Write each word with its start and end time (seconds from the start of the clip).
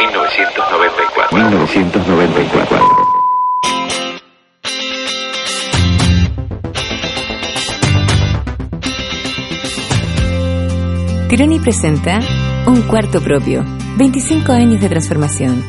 1994. 0.00 1.36
1994. 1.36 3.10
Tironi 11.28 11.60
presenta 11.60 12.20
Un 12.66 12.82
Cuarto 12.82 13.20
Propio. 13.20 13.64
25 13.96 14.52
años 14.52 14.80
de 14.80 14.88
transformación. 14.88 15.62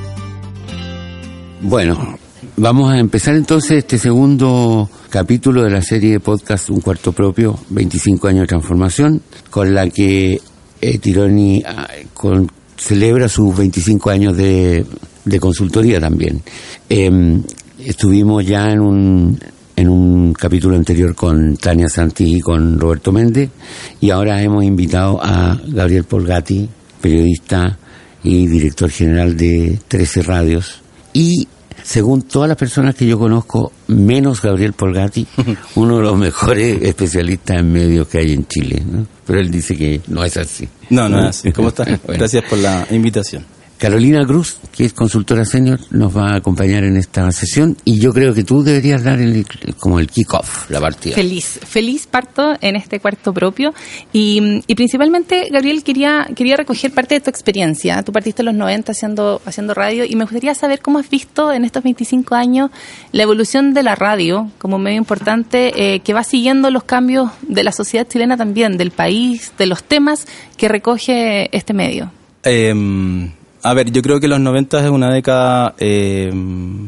Bueno, 1.62 2.18
vamos 2.58 2.92
a 2.92 2.98
empezar 2.98 3.36
entonces 3.36 3.80
este 3.80 3.98
segundo 4.00 4.90
capítulo 5.10 5.64
de 5.64 5.70
la 5.70 5.82
serie 5.82 6.14
de 6.14 6.20
podcast 6.20 6.70
Un 6.70 6.82
Cuarto 6.82 7.12
Propio, 7.12 7.60
25 7.70 8.28
años 8.28 8.42
de 8.42 8.48
transformación, 8.48 9.22
con 9.50 9.74
la 9.76 9.88
que 9.90 10.40
eh, 10.82 10.98
Tironi 10.98 11.64
ah, 11.66 11.88
con- 12.14 12.50
celebra 12.82 13.30
sus 13.30 13.56
25 13.56 14.10
años 14.10 14.36
de, 14.36 14.84
de 15.24 15.40
consultoría 15.40 16.00
también. 16.00 16.42
Em, 16.90 17.44
estuvimos 17.78 18.46
ya 18.46 18.72
en 18.72 18.80
un, 18.80 19.40
en 19.76 19.88
un 19.88 20.34
capítulo 20.34 20.76
anterior 20.76 21.14
con 21.14 21.58
Tania 21.58 21.88
Santi 21.88 22.38
y 22.38 22.40
con 22.40 22.80
Roberto 22.80 23.12
Méndez 23.12 23.52
y 24.00 24.10
ahora 24.10 24.42
hemos 24.42 24.64
invitado 24.64 25.20
a 25.22 25.60
Gabriel 25.68 26.06
Polgati, 26.06 26.68
periodista 27.00 27.78
y 28.24 28.48
director 28.48 28.90
general 28.90 29.38
de 29.38 29.80
13 29.88 30.24
Radios 30.24 30.82
y 31.14 31.48
según 31.84 32.24
todas 32.24 32.50
las 32.50 32.58
personas 32.58 32.96
que 32.96 33.06
yo 33.06 33.18
conozco, 33.18 33.72
menos 33.88 34.42
Gabriel 34.42 34.74
Polgati, 34.74 35.28
uno 35.76 35.98
de 35.98 36.04
los 36.04 36.18
mejores 36.18 36.82
especialistas 36.84 37.58
en 37.60 37.72
medios 37.72 38.08
que 38.08 38.20
hay 38.20 38.34
en 38.34 38.48
Chile. 38.48 38.82
¿no? 38.86 39.06
Pero 39.26 39.40
él 39.40 39.52
dice 39.52 39.76
que 39.76 40.02
no 40.08 40.24
es 40.24 40.38
así. 40.38 40.68
No, 40.90 41.08
no 41.10 41.20
es 41.22 41.26
así. 41.26 41.52
¿Cómo 41.52 41.70
estás? 41.70 41.88
Bueno. 42.06 42.20
Gracias 42.20 42.44
por 42.50 42.58
la 42.58 42.88
invitación. 42.90 43.46
Carolina 43.82 44.24
Cruz, 44.28 44.60
que 44.72 44.86
es 44.86 44.94
consultora 44.94 45.44
senior, 45.44 45.80
nos 45.90 46.16
va 46.16 46.34
a 46.34 46.36
acompañar 46.36 46.84
en 46.84 46.98
esta 46.98 47.32
sesión 47.32 47.76
y 47.84 48.00
yo 48.00 48.14
creo 48.14 48.32
que 48.32 48.44
tú 48.44 48.62
deberías 48.62 49.04
dar 49.04 49.20
el, 49.20 49.44
como 49.80 50.00
el 50.00 50.08
kick-off, 50.08 50.70
la 50.70 50.80
partida. 50.80 51.16
Feliz, 51.16 51.60
feliz 51.66 52.06
parto 52.06 52.54
en 52.62 52.76
este 52.76 53.00
cuarto 53.00 53.34
propio 53.34 53.74
y, 54.14 54.62
y 54.68 54.76
principalmente, 54.76 55.48
Gabriel, 55.50 55.84
quería, 55.84 56.28
quería 56.36 56.58
recoger 56.58 56.94
parte 56.94 57.16
de 57.16 57.22
tu 57.22 57.32
experiencia. 57.32 58.04
Tú 58.04 58.12
partiste 58.12 58.44
en 58.44 58.46
los 58.46 58.56
90 58.56 58.92
haciendo, 58.92 59.42
haciendo 59.48 59.74
radio 59.74 60.06
y 60.06 60.16
me 60.16 60.26
gustaría 60.26 60.54
saber 60.54 60.80
cómo 60.80 61.00
has 61.00 61.10
visto 61.10 61.52
en 61.52 61.66
estos 61.66 61.82
25 61.82 62.36
años 62.36 62.70
la 63.12 63.24
evolución 63.24 63.74
de 63.74 63.82
la 63.82 63.96
radio 63.96 64.52
como 64.60 64.78
medio 64.78 65.00
importante 65.00 65.96
eh, 65.96 66.02
que 66.02 66.14
va 66.14 66.24
siguiendo 66.24 66.70
los 66.70 66.84
cambios 66.84 67.32
de 67.42 67.64
la 67.64 67.72
sociedad 67.72 68.08
chilena 68.08 68.38
también, 68.38 68.78
del 68.78 68.92
país, 68.92 69.54
de 69.58 69.66
los 69.66 69.84
temas 69.84 70.28
que 70.56 70.68
recoge 70.68 71.50
este 71.58 71.74
medio. 71.74 72.12
Eh, 72.44 73.32
a 73.64 73.74
ver, 73.74 73.92
yo 73.92 74.02
creo 74.02 74.20
que 74.20 74.28
los 74.28 74.40
90 74.40 74.84
es 74.84 74.90
una 74.90 75.12
década 75.14 75.76
eh, 75.78 76.34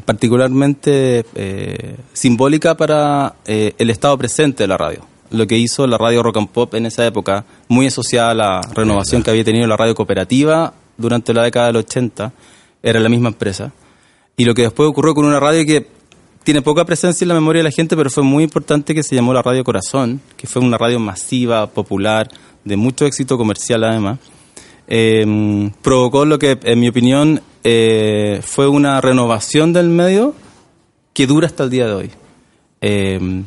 particularmente 0.06 1.26
eh, 1.36 1.96
simbólica 2.14 2.76
para 2.76 3.36
eh, 3.46 3.74
el 3.78 3.90
estado 3.90 4.18
presente 4.18 4.64
de 4.64 4.68
la 4.68 4.78
radio. 4.78 5.06
Lo 5.30 5.46
que 5.48 5.58
hizo 5.58 5.86
la 5.88 5.98
radio 5.98 6.24
rock 6.24 6.38
and 6.38 6.50
pop 6.50 6.74
en 6.76 6.86
esa 6.86 7.06
época, 7.06 7.46
muy 7.68 7.88
asociada 7.88 8.32
a 8.32 8.34
la 8.34 8.62
renovación 8.74 9.24
que 9.24 9.30
había 9.30 9.44
tenido 9.44 9.68
la 9.68 9.78
radio 9.78 9.96
cooperativa 9.96 10.74
durante 10.98 11.34
la 11.34 11.44
década 11.44 11.68
del 11.68 11.78
80, 11.78 12.34
era 12.82 13.00
la 13.00 13.10
misma 13.10 13.30
empresa. 13.30 13.72
Y 14.36 14.46
lo 14.46 14.54
que 14.54 14.64
después 14.64 14.90
ocurrió 14.90 15.14
con 15.14 15.26
una 15.26 15.40
radio 15.40 15.66
que 15.66 15.88
tiene 16.44 16.62
poca 16.62 16.86
presencia 16.86 17.24
en 17.24 17.30
la 17.30 17.36
memoria 17.36 17.60
de 17.60 17.70
la 17.70 17.72
gente, 17.72 17.96
pero 17.96 18.10
fue 18.10 18.24
muy 18.24 18.44
importante, 18.44 18.94
que 18.94 19.04
se 19.04 19.16
llamó 19.16 19.34
la 19.34 19.42
Radio 19.42 19.64
Corazón, 19.64 20.22
que 20.38 20.48
fue 20.48 20.62
una 20.62 20.78
radio 20.78 21.00
masiva, 21.00 21.68
popular, 21.68 22.30
de 22.64 22.76
mucho 22.78 23.06
éxito 23.06 23.38
comercial 23.38 23.84
además. 23.84 24.20
Eh, 24.88 25.72
provocó 25.82 26.26
lo 26.26 26.38
que, 26.40 26.58
en 26.64 26.80
mi 26.80 26.88
opinión, 26.90 27.42
eh, 27.64 28.42
fue 28.44 28.68
una 28.68 29.00
renovación 29.02 29.74
del 29.74 29.90
medio 29.90 30.36
que 31.14 31.28
dura 31.28 31.48
hasta 31.48 31.64
el 31.64 31.70
día 31.70 31.86
de 31.88 31.94
hoy. 31.94 32.12
Eh, 32.82 33.44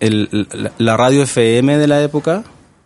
el- 0.00 0.48
la, 0.52 0.72
la 0.78 0.96
radio 0.96 1.22
FM 1.22 1.78
de 1.78 1.86
la 1.86 2.02
época, 2.02 2.42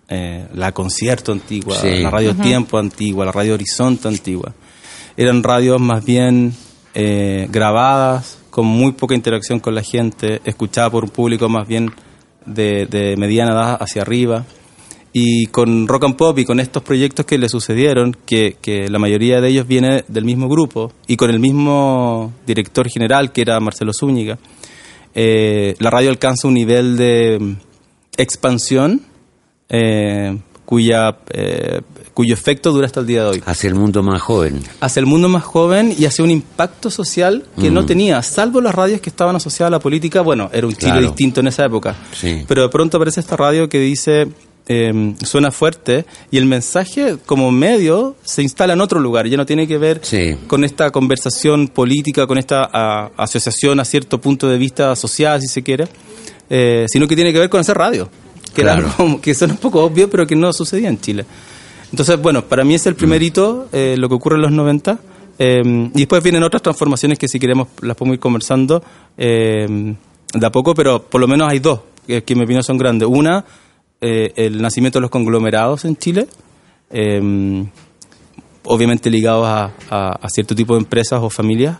eh, 0.09 0.47
la 0.55 0.73
concierto 0.73 1.33
antigua, 1.33 1.77
Sí. 1.77 2.01
la 2.03 2.11
radio 2.11 2.35
Tiempo 2.37 2.79
antigua, 2.79 3.25
la 3.25 3.33
radio 3.33 3.55
Horizonte 3.55 4.07
antigua, 4.09 4.53
eran 5.17 5.43
radios 5.43 5.81
más 5.81 6.05
bien 6.05 6.53
eh, 6.99 7.47
grabadas, 7.51 8.39
con 8.51 8.65
muy 8.67 8.93
poca 8.93 9.15
interacción 9.15 9.61
con 9.61 9.75
la 9.75 9.83
gente, 9.83 10.41
escuchada 10.45 10.89
por 10.91 11.05
un 11.05 11.11
público 11.11 11.47
más 11.49 11.67
bien 11.69 11.91
de, 12.47 12.87
de 12.87 13.17
mediana 13.19 13.53
edad 13.53 13.77
hacia 13.81 14.01
arriba. 14.03 14.45
Y 15.19 15.47
con 15.47 15.89
Rock 15.89 16.05
and 16.05 16.17
Pop 16.17 16.39
y 16.39 16.45
con 16.45 16.61
estos 16.61 16.83
proyectos 16.83 17.25
que 17.25 17.39
le 17.39 17.49
sucedieron, 17.49 18.15
que, 18.27 18.59
que 18.61 18.91
la 18.91 18.99
mayoría 18.99 19.41
de 19.41 19.49
ellos 19.49 19.67
viene 19.67 20.05
del 20.09 20.27
mismo 20.27 20.47
grupo, 20.47 20.93
y 21.07 21.17
con 21.17 21.31
el 21.31 21.41
mismo 21.41 22.35
director 22.47 22.87
general, 22.91 23.33
que 23.33 23.41
era 23.41 23.59
Marcelo 23.59 23.93
Zúñiga, 23.95 24.39
eh, 25.15 25.75
la 25.79 25.89
radio 25.89 26.11
alcanza 26.11 26.47
un 26.49 26.53
nivel 26.53 26.99
de 26.99 27.39
mm, 27.41 27.53
expansión 28.19 29.01
eh, 29.71 30.37
cuya, 30.67 31.17
eh, 31.33 31.81
cuyo 32.13 32.35
efecto 32.35 32.71
dura 32.73 32.85
hasta 32.85 33.01
el 33.01 33.07
día 33.07 33.23
de 33.23 33.29
hoy. 33.31 33.43
Hacia 33.47 33.69
el 33.69 33.75
mundo 33.75 34.03
más 34.03 34.21
joven. 34.21 34.61
Hacia 34.81 35.01
el 35.01 35.07
mundo 35.07 35.31
más 35.31 35.45
joven 35.45 35.95
y 35.99 36.05
hacia 36.05 36.25
un 36.25 36.31
impacto 36.31 36.91
social 36.91 37.45
que 37.59 37.71
no 37.71 37.87
tenía, 37.87 38.21
salvo 38.23 38.61
las 38.61 38.75
radios 38.75 39.01
que 39.01 39.09
estaban 39.09 39.35
asociadas 39.37 39.69
a 39.69 39.77
la 39.77 39.81
política. 39.81 40.21
Bueno, 40.21 40.51
era 40.53 40.67
un 40.67 40.75
Chile 40.75 40.93
Claro. 40.93 41.07
distinto 41.07 41.41
en 41.41 41.47
esa 41.47 41.65
época. 41.65 41.97
Sí. 42.13 42.45
Pero 42.47 42.63
de 42.65 42.69
pronto 42.69 42.99
aparece 42.99 43.21
esta 43.21 43.37
radio 43.37 43.69
que 43.71 43.81
dice, 43.81 44.29
eh, 44.69 45.15
suena 45.25 45.51
fuerte, 45.53 46.05
y 46.31 46.39
el 46.39 46.47
mensaje 46.47 47.17
como 47.25 47.51
medio 47.53 48.17
se 48.25 48.43
instala 48.43 48.73
en 48.73 48.81
otro 48.81 48.99
lugar. 49.01 49.27
Ya 49.29 49.37
no 49.37 49.47
tiene 49.47 49.67
que 49.69 49.79
ver 49.79 50.01
Sí. 50.03 50.37
con 50.47 50.65
esta 50.65 50.91
conversación 50.91 51.69
política, 51.69 52.27
con 52.27 52.37
esta 52.39 52.69
ah, 52.73 53.11
asociación 53.17 53.79
a 53.81 53.85
cierto 53.85 54.21
punto 54.21 54.49
de 54.49 54.59
vista 54.59 54.97
social, 54.97 55.41
si 55.41 55.47
se 55.49 55.63
quiere, 55.63 55.87
eh, 56.51 56.87
sino 56.89 57.07
que 57.07 57.15
tiene 57.17 57.33
que 57.33 57.39
ver 57.39 57.49
con 57.51 57.61
hacer 57.61 57.77
radio. 57.77 58.09
Que, 58.55 58.63
era 58.63 58.75
Claro. 58.77 58.93
algo 58.99 59.21
que 59.23 59.35
suena 59.35 59.55
un 59.55 59.61
poco 59.61 59.83
obvio, 59.85 60.09
pero 60.11 60.27
que 60.27 60.35
no 60.35 60.53
sucedía 60.53 60.89
en 60.89 61.01
Chile. 61.01 61.25
Entonces, 61.93 62.21
bueno, 62.21 62.43
para 62.45 62.65
mí 62.65 62.75
es 62.75 62.87
el 62.87 62.95
primer 62.97 63.23
hito, 63.23 63.69
eh, 63.73 63.95
lo 63.97 64.09
que 64.09 64.15
ocurre 64.17 64.37
en 64.37 64.43
los 64.43 64.51
90. 64.53 64.99
eh, 65.39 65.63
y 65.95 65.99
después 65.99 66.23
vienen 66.23 66.43
otras 66.43 66.63
transformaciones 66.63 67.19
que 67.19 67.29
si 67.29 67.39
queremos 67.39 67.69
las 67.83 67.95
podemos 67.97 68.15
ir 68.17 68.21
conversando 68.21 68.83
eh, 69.19 69.95
de 70.33 70.47
a 70.47 70.51
poco, 70.51 70.75
pero 70.75 71.03
por 71.03 71.21
lo 71.21 71.29
menos 71.29 71.49
hay 71.51 71.59
dos 71.59 71.81
que, 72.07 72.25
que 72.25 72.33
en 72.33 72.39
mi 72.39 72.45
opinión 72.45 72.63
son 72.63 72.79
grandes. 72.79 73.07
Una, 73.09 73.45
eh, 74.07 74.33
el 74.37 74.61
nacimiento 74.63 74.99
de 74.99 75.03
los 75.03 75.11
conglomerados 75.11 75.85
en 75.85 75.97
Chile, 75.97 76.27
eh, 76.91 77.65
obviamente 78.65 79.11
ligados 79.11 79.47
a, 79.47 79.73
a- 79.91 80.19
a 80.21 80.29
cierto 80.29 80.55
tipo 80.55 80.75
de 80.75 80.81
empresas 80.81 81.21
o 81.23 81.31
familias. 81.31 81.79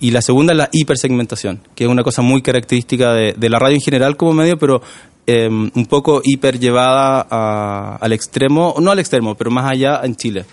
Y 0.00 0.12
la 0.12 0.22
segunda 0.22 0.52
es 0.52 0.56
la 0.58 0.68
hipersegmentación, 0.72 1.60
que 1.74 1.84
es 1.84 1.90
una 1.90 2.04
cosa 2.04 2.22
muy 2.22 2.40
característica 2.40 3.12
de, 3.12 3.32
de 3.36 3.48
la 3.48 3.58
radio 3.58 3.74
en 3.74 3.80
general 3.80 4.16
como 4.16 4.32
medio, 4.32 4.56
pero 4.56 4.80
eh, 5.26 5.48
un 5.48 5.86
poco 5.88 6.20
hiper 6.24 6.58
llevada 6.60 7.26
a- 7.28 7.96
al 8.00 8.12
extremo, 8.12 8.74
no 8.80 8.90
al 8.92 8.98
extremo, 9.00 9.34
pero 9.34 9.50
más 9.50 9.68
allá 9.70 10.00
en 10.04 10.14
Chile. 10.14 10.44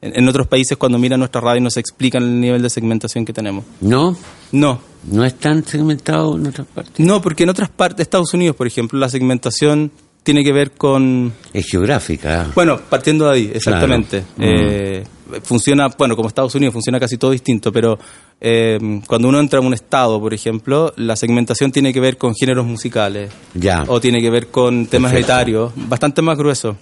En, 0.00 0.12
en 0.20 0.28
otros 0.28 0.46
países 0.46 0.76
cuando 0.76 0.98
miran 0.98 1.18
nuestra 1.18 1.40
radio 1.40 1.60
nos 1.62 1.76
explican 1.78 2.22
el 2.22 2.40
nivel 2.40 2.62
de 2.62 2.70
segmentación 2.70 3.24
que 3.24 3.32
tenemos. 3.32 3.64
¿No? 3.80 4.16
No, 4.52 4.78
¿No 5.10 5.24
es 5.24 5.34
tan 5.36 5.64
segmentado 5.64 6.36
en 6.36 6.46
otras 6.46 6.66
partes? 6.68 7.04
no, 7.04 7.20
porque 7.20 7.42
en 7.42 7.48
otras 7.50 7.68
partes, 7.70 8.02
Estados 8.02 8.32
Unidos, 8.34 8.54
por 8.54 8.66
ejemplo, 8.68 8.98
la 9.00 9.08
segmentación 9.08 9.90
tiene 10.26 10.42
que 10.42 10.52
ver 10.52 10.72
con 10.72 11.32
Es 11.52 11.66
geográfica. 11.70 12.50
Bueno, 12.52 12.80
partiendo 12.90 13.26
de 13.26 13.32
ahí, 13.32 13.50
exactamente. 13.54 14.24
Claro. 14.36 14.52
Eh, 14.60 15.04
funciona, 15.44 15.86
bueno, 15.96 16.16
como 16.16 16.26
Estados 16.26 16.52
Unidos 16.56 16.72
funciona 16.72 16.98
casi 16.98 17.16
todo 17.16 17.30
distinto, 17.30 17.70
pero 17.70 17.96
eh, 18.40 18.76
cuando 19.06 19.28
uno 19.28 19.38
entra 19.38 19.60
en 19.60 19.66
un 19.66 19.72
estado, 19.72 20.20
por 20.20 20.34
ejemplo, 20.34 20.92
la 20.96 21.14
segmentación 21.14 21.70
tiene 21.70 21.92
que 21.92 22.00
ver 22.00 22.18
con 22.18 22.34
géneros 22.34 22.66
musicales 22.66 23.30
Ya. 23.54 23.84
o 23.86 24.00
tiene 24.00 24.20
que 24.20 24.28
ver 24.28 24.48
con 24.48 24.86
temas 24.86 25.12
Perfecto. 25.12 25.32
etarios, 25.32 25.72
bastante 25.76 26.22
más 26.22 26.36
grueso. 26.36 26.76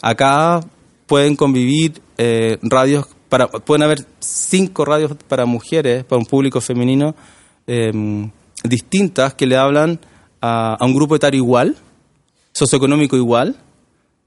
Acá 0.00 0.60
pueden 1.06 1.36
convivir 1.36 2.00
eh, 2.16 2.56
radios, 2.62 3.06
para, 3.28 3.46
pueden 3.48 3.82
haber 3.82 4.06
cinco 4.20 4.86
radios 4.86 5.12
para 5.28 5.44
mujeres, 5.44 6.02
para 6.04 6.18
un 6.18 6.24
público 6.24 6.62
femenino, 6.62 7.14
eh, 7.66 7.92
distintas 8.64 9.34
que 9.34 9.46
le 9.46 9.58
hablan 9.58 10.00
a, 10.40 10.76
a 10.80 10.84
un 10.86 10.94
grupo 10.94 11.14
etario 11.14 11.36
igual, 11.42 11.76
socioeconómico 12.56 13.16
igual, 13.16 13.56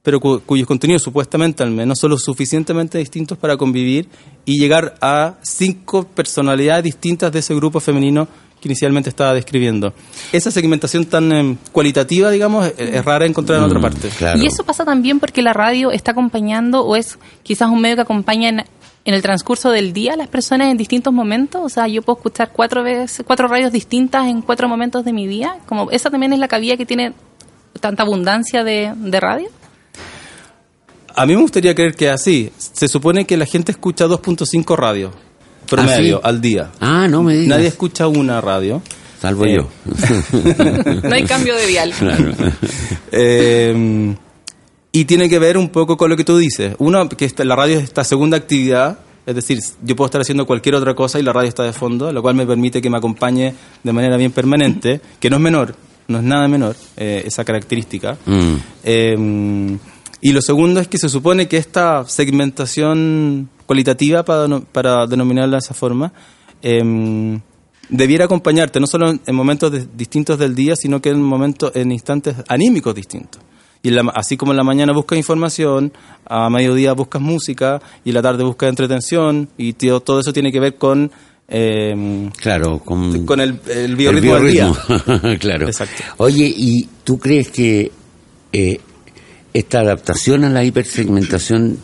pero 0.03 0.19
cu- 0.19 0.41
cuyos 0.45 0.67
contenidos 0.67 1.01
supuestamente 1.01 1.63
al 1.63 1.71
menos 1.71 1.99
son 1.99 2.11
lo 2.11 2.17
suficientemente 2.17 2.97
distintos 2.97 3.37
para 3.37 3.57
convivir 3.57 4.07
y 4.45 4.59
llegar 4.59 4.95
a 5.01 5.35
cinco 5.41 6.03
personalidades 6.03 6.83
distintas 6.83 7.31
de 7.31 7.39
ese 7.39 7.55
grupo 7.55 7.79
femenino 7.79 8.27
que 8.61 8.67
inicialmente 8.67 9.09
estaba 9.09 9.33
describiendo. 9.33 9.93
Esa 10.33 10.51
segmentación 10.51 11.05
tan 11.05 11.31
em, 11.31 11.57
cualitativa, 11.71 12.29
digamos, 12.29 12.67
es, 12.67 12.73
es 12.77 13.05
rara 13.05 13.25
encontrar 13.25 13.57
en 13.59 13.63
otra 13.65 13.79
parte. 13.79 14.09
Claro. 14.09 14.37
Y 14.39 14.45
eso 14.47 14.63
pasa 14.65 14.83
también 14.85 15.19
porque 15.19 15.41
la 15.41 15.53
radio 15.53 15.91
está 15.91 16.11
acompañando 16.11 16.81
o 16.85 16.95
es 16.97 17.17
quizás 17.41 17.69
un 17.69 17.79
medio 17.81 17.95
que 17.95 18.01
acompaña 18.01 18.49
en, 18.49 18.59
en 19.05 19.13
el 19.13 19.21
transcurso 19.21 19.71
del 19.71 19.93
día 19.93 20.13
a 20.13 20.17
las 20.17 20.27
personas 20.27 20.69
en 20.71 20.77
distintos 20.77 21.13
momentos. 21.13 21.61
O 21.63 21.69
sea, 21.69 21.87
yo 21.87 22.01
puedo 22.01 22.17
escuchar 22.19 22.51
cuatro 22.53 22.83
veces, 22.83 23.23
cuatro 23.25 23.47
radios 23.47 23.71
distintas 23.71 24.27
en 24.27 24.41
cuatro 24.41 24.67
momentos 24.67 25.05
de 25.05 25.13
mi 25.13 25.25
día. 25.25 25.57
Como 25.65 25.89
esa 25.91 26.09
también 26.09 26.33
es 26.33 26.39
la 26.39 26.49
cabida 26.49 26.75
que 26.75 26.85
tiene 26.85 27.13
tanta 27.79 28.03
abundancia 28.03 28.63
de, 28.63 28.93
de 28.95 29.19
radio. 29.19 29.47
A 31.15 31.25
mí 31.25 31.35
me 31.35 31.41
gustaría 31.41 31.75
creer 31.75 31.95
que 31.95 32.09
así. 32.09 32.51
Se 32.57 32.87
supone 32.87 33.25
que 33.25 33.35
la 33.37 33.45
gente 33.45 33.71
escucha 33.71 34.05
2.5 34.07 34.75
radios 34.77 35.13
promedio 35.67 36.17
¿Ah, 36.17 36.21
sí? 36.23 36.29
al 36.29 36.41
día. 36.41 36.71
Ah, 36.79 37.07
no 37.09 37.23
me 37.23 37.33
digas. 37.33 37.47
Nadie 37.57 37.67
escucha 37.67 38.07
una 38.07 38.39
radio. 38.41 38.81
Salvo 39.21 39.45
Eh, 39.45 39.57
yo. 39.57 39.67
No 41.03 41.13
hay 41.13 41.23
cambio 41.25 41.55
de 41.55 41.67
dial. 41.67 41.91
Claro. 41.97 42.31
Eh, 43.11 44.15
y 44.91 45.05
tiene 45.05 45.29
que 45.29 45.39
ver 45.39 45.57
un 45.57 45.69
poco 45.69 45.97
con 45.97 46.09
lo 46.09 46.15
que 46.17 46.23
tú 46.23 46.37
dices. 46.37 46.75
Uno, 46.79 47.07
que 47.09 47.25
esta- 47.25 47.43
la 47.43 47.55
radio 47.55 47.77
es 47.77 47.83
esta 47.83 48.03
segunda 48.03 48.37
actividad, 48.37 48.99
es 49.25 49.35
decir, 49.35 49.59
yo 49.83 49.95
puedo 49.95 50.07
estar 50.07 50.21
haciendo 50.21 50.45
cualquier 50.47 50.75
otra 50.75 50.95
cosa 50.95 51.19
y 51.19 51.23
la 51.23 51.33
radio 51.33 51.49
está 51.49 51.63
de 51.63 51.73
fondo, 51.73 52.11
lo 52.11 52.21
cual 52.21 52.35
me 52.35 52.45
permite 52.47 52.81
que 52.81 52.89
me 52.89 52.97
acompañe 52.97 53.53
de 53.83 53.93
manera 53.93 54.17
bien 54.17 54.31
permanente, 54.31 55.01
que 55.19 55.29
no 55.29 55.35
es 55.35 55.41
menor, 55.41 55.75
no 56.09 56.17
es 56.17 56.23
nada 56.25 56.47
menor 56.49 56.75
eh, 56.97 57.23
esa 57.25 57.45
característica. 57.45 58.17
Mm. 58.25 58.55
Eh, 58.83 59.77
y 60.21 60.33
lo 60.33 60.41
segundo 60.41 60.81
es 60.81 60.89
que 60.89 60.97
se 60.97 61.07
supone 61.07 61.47
que 61.47 61.55
esta 61.55 62.03
segmentación 62.05 63.49
cualitativa, 63.65 64.23
para, 64.23 64.59
para 64.59 65.05
denominarla 65.07 65.57
de 65.57 65.59
esa 65.59 65.73
forma, 65.73 66.11
eh, 66.61 67.39
debiera 67.89 68.25
acompañarte 68.25 68.79
no 68.79 68.87
solo 68.87 69.09
en, 69.11 69.21
en 69.25 69.35
momentos 69.35 69.71
de- 69.71 69.87
distintos 69.95 70.37
del 70.37 70.55
día, 70.55 70.75
sino 70.75 71.01
que 71.01 71.09
en 71.09 71.21
momentos, 71.21 71.71
en 71.75 71.91
instantes 71.91 72.35
anímicos 72.47 72.93
distintos. 72.95 73.41
Y 73.81 73.91
la- 73.91 74.11
así 74.13 74.35
como 74.35 74.51
en 74.51 74.57
la 74.57 74.63
mañana 74.63 74.91
buscas 74.93 75.17
información, 75.17 75.93
a 76.25 76.49
mediodía 76.49 76.93
buscas 76.93 77.21
música 77.21 77.81
y 78.03 78.09
en 78.09 78.15
la 78.15 78.21
tarde 78.21 78.43
buscas 78.43 78.69
entretención 78.69 79.47
y 79.57 79.73
tío, 79.73 80.01
todo 80.01 80.19
eso 80.19 80.33
tiene 80.33 80.51
que 80.51 80.59
ver 80.59 80.75
con 80.75 81.11
eh, 81.49 82.29
Claro, 82.37 82.79
con, 82.79 83.25
con 83.25 83.39
el, 83.39 83.59
el 83.67 83.95
biorritmo 83.95 84.35
del 84.35 84.51
día. 84.53 84.71
biorritmo. 84.87 85.37
claro. 85.39 85.67
Exacto. 85.67 86.03
Oye, 86.17 86.45
¿y 86.55 86.87
tú 87.03 87.17
crees 87.17 87.49
que 87.49 87.91
eh, 88.53 88.79
esta 89.53 89.79
adaptación 89.79 90.43
a 90.43 90.49
la 90.49 90.63
hipersegmentación 90.63 91.77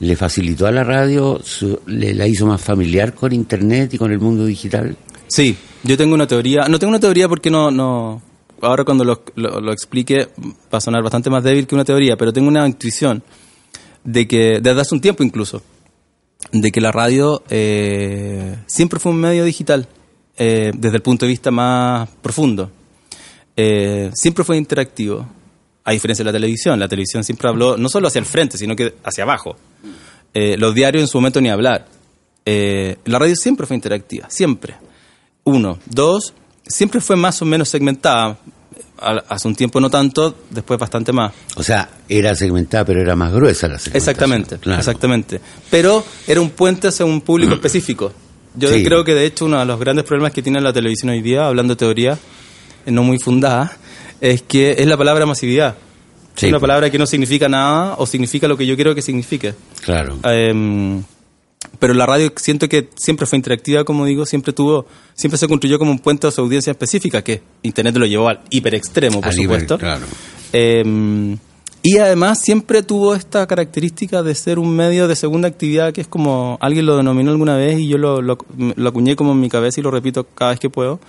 le 0.00 0.16
facilitó 0.16 0.66
a 0.66 0.72
la 0.72 0.82
radio, 0.84 1.40
su- 1.44 1.80
le 1.86 2.14
la 2.14 2.26
hizo 2.26 2.46
más 2.46 2.60
familiar 2.60 3.14
con 3.14 3.32
Internet 3.32 3.94
y 3.94 3.98
con 3.98 4.10
el 4.12 4.18
mundo 4.18 4.44
digital? 4.46 4.96
Sí, 5.28 5.56
yo 5.82 5.96
tengo 5.96 6.14
una 6.14 6.26
teoría. 6.26 6.66
No 6.68 6.78
tengo 6.78 6.90
una 6.90 7.00
teoría 7.00 7.28
porque 7.28 7.50
no. 7.50 7.70
no 7.70 8.20
ahora 8.60 8.84
cuando 8.84 9.04
lo, 9.04 9.22
lo- 9.36 9.60
lo 9.60 9.72
explique 9.72 10.28
va 10.72 10.78
a 10.78 10.80
sonar 10.80 11.02
bastante 11.02 11.28
más 11.30 11.42
débil 11.44 11.66
que 11.66 11.74
una 11.74 11.84
teoría, 11.84 12.16
pero 12.16 12.32
tengo 12.32 12.48
una 12.48 12.66
intuición 12.66 13.22
de 14.04 14.26
que, 14.26 14.60
desde 14.60 14.80
hace 14.80 14.94
un 14.94 15.00
tiempo 15.00 15.22
incluso, 15.22 15.62
de 16.50 16.70
que 16.70 16.80
la 16.80 16.92
radio 16.92 17.42
eh, 17.48 18.56
siempre 18.66 18.98
fue 18.98 19.12
un 19.12 19.18
medio 19.18 19.44
digital, 19.44 19.86
eh, 20.36 20.72
desde 20.74 20.96
el 20.96 21.02
punto 21.02 21.26
de 21.26 21.30
vista 21.30 21.50
más 21.50 22.08
profundo. 22.20 22.70
Eh, 23.56 24.10
siempre 24.14 24.44
fue 24.44 24.56
interactivo, 24.56 25.26
a 25.84 25.92
diferencia 25.92 26.24
de 26.24 26.30
la 26.30 26.32
televisión. 26.32 26.78
La 26.78 26.88
televisión 26.88 27.22
siempre 27.24 27.48
habló 27.48 27.76
no 27.76 27.88
solo 27.88 28.08
hacia 28.08 28.18
el 28.18 28.26
frente, 28.26 28.58
sino 28.58 28.74
que 28.74 28.94
hacia 29.04 29.24
abajo. 29.24 29.56
Los 30.34 30.74
diarios 30.74 31.02
en 31.02 31.08
su 31.08 31.18
momento 31.18 31.40
ni 31.40 31.50
hablar. 31.50 31.86
La 32.44 33.18
radio 33.18 33.36
siempre 33.36 33.66
fue 33.66 33.76
interactiva, 33.76 34.30
siempre. 34.30 34.74
Uno. 35.44 35.78
Dos, 35.86 36.32
siempre 36.66 37.00
fue 37.00 37.16
más 37.16 37.42
o 37.42 37.44
menos 37.44 37.68
segmentada. 37.68 38.38
Al- 38.98 39.24
Hace 39.28 39.48
un 39.48 39.54
tiempo 39.56 39.80
no 39.80 39.90
tanto, 39.90 40.34
después 40.50 40.78
bastante 40.78 41.12
más. 41.12 41.32
O 41.56 41.62
sea, 41.62 41.88
era 42.08 42.34
segmentada, 42.34 42.84
pero 42.84 43.00
era 43.00 43.16
más 43.16 43.32
gruesa 43.32 43.66
la 43.68 43.78
segmentación. 43.78 43.96
Exactamente, 43.96 44.58
Claro. 44.58 44.78
exactamente. 44.78 45.40
Pero 45.70 46.04
era 46.26 46.40
un 46.40 46.50
puente 46.50 46.88
hacia 46.88 47.04
un 47.04 47.20
público 47.20 47.54
específico. 47.54 48.12
Yo 48.54 48.68
Sí. 48.68 48.84
creo 48.84 49.02
que 49.02 49.14
de 49.14 49.24
hecho 49.26 49.46
uno 49.46 49.58
de 49.58 49.64
los 49.64 49.80
grandes 49.80 50.04
problemas 50.04 50.32
que 50.32 50.42
tiene 50.42 50.60
la 50.60 50.72
televisión 50.72 51.10
hoy 51.10 51.22
día, 51.22 51.46
hablando 51.46 51.74
de 51.74 51.78
teoría 51.78 52.18
eh, 52.86 52.90
no 52.90 53.02
muy 53.02 53.18
fundada, 53.18 53.72
es 54.20 54.42
que 54.42 54.72
es 54.78 54.86
la 54.86 54.96
palabra 54.96 55.24
masividad. 55.26 55.74
Sí, 56.36 56.46
es 56.46 56.50
una 56.52 56.58
pues. 56.60 56.68
palabra 56.68 56.90
que 56.90 56.98
no 56.98 57.06
significa 57.06 57.48
nada 57.48 57.94
o 57.98 58.06
significa 58.06 58.46
lo 58.48 58.56
que 58.56 58.66
yo 58.66 58.74
quiero 58.76 58.94
que 58.94 59.02
signifique. 59.02 59.54
Claro. 59.84 60.18
Em, 60.24 61.02
pero 61.78 61.94
la 61.94 62.06
radio 62.06 62.32
siento 62.36 62.68
que 62.68 62.88
siempre 62.96 63.26
fue 63.26 63.36
interactiva, 63.38 63.84
como 63.84 64.04
digo, 64.04 64.26
siempre 64.26 64.52
tuvo, 64.52 64.86
siempre 65.14 65.38
se 65.38 65.48
construyó 65.48 65.78
como 65.78 65.90
un 65.90 65.98
puente 65.98 66.26
a 66.26 66.30
su 66.30 66.40
audiencia 66.40 66.70
específica, 66.70 67.22
que 67.22 67.42
Internet 67.62 67.96
lo 67.96 68.06
llevó 68.06 68.28
al 68.28 68.40
hiperextremo, 68.50 69.20
por 69.20 69.28
Al 69.30 69.34
hiper- 69.36 69.42
supuesto. 69.42 69.78
claro. 69.78 70.04
Em, 70.52 71.38
y 71.84 71.98
además 71.98 72.40
siempre 72.40 72.82
tuvo 72.82 73.14
esta 73.14 73.46
característica 73.46 74.22
de 74.22 74.34
ser 74.34 74.58
un 74.58 74.74
medio 74.76 75.08
de 75.08 75.16
segunda 75.16 75.48
actividad, 75.48 75.92
que 75.92 76.00
es 76.02 76.06
como 76.06 76.56
alguien 76.60 76.86
lo 76.86 76.96
denominó 76.96 77.30
alguna 77.32 77.56
vez 77.56 77.78
y 77.80 77.88
yo 77.88 77.98
lo, 77.98 78.22
lo, 78.22 78.38
lo 78.76 78.88
acuñé 78.88 79.16
como 79.16 79.32
en 79.32 79.40
mi 79.40 79.48
cabeza 79.48 79.80
y 79.80 79.82
lo 79.82 79.90
repito 79.90 80.24
cada 80.34 80.52
vez 80.52 80.60
que 80.60 80.70
puedo. 80.70 81.00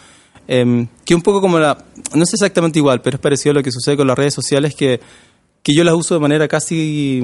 Em, 0.47 0.87
que 1.05 1.13
un 1.15 1.21
poco 1.21 1.41
como 1.41 1.59
la, 1.59 1.85
no 2.15 2.23
es 2.23 2.33
exactamente 2.33 2.79
igual, 2.79 3.01
pero 3.01 3.15
es 3.17 3.21
parecido 3.21 3.51
a 3.51 3.53
lo 3.55 3.63
que 3.63 3.71
sucede 3.71 3.95
con 3.97 4.07
las 4.07 4.17
redes 4.17 4.33
sociales, 4.33 4.73
que, 4.75 4.99
que 5.61 5.73
yo 5.75 5.83
las 5.83 5.93
uso 5.93 6.15
de 6.15 6.19
manera 6.19 6.47
casi... 6.47 7.21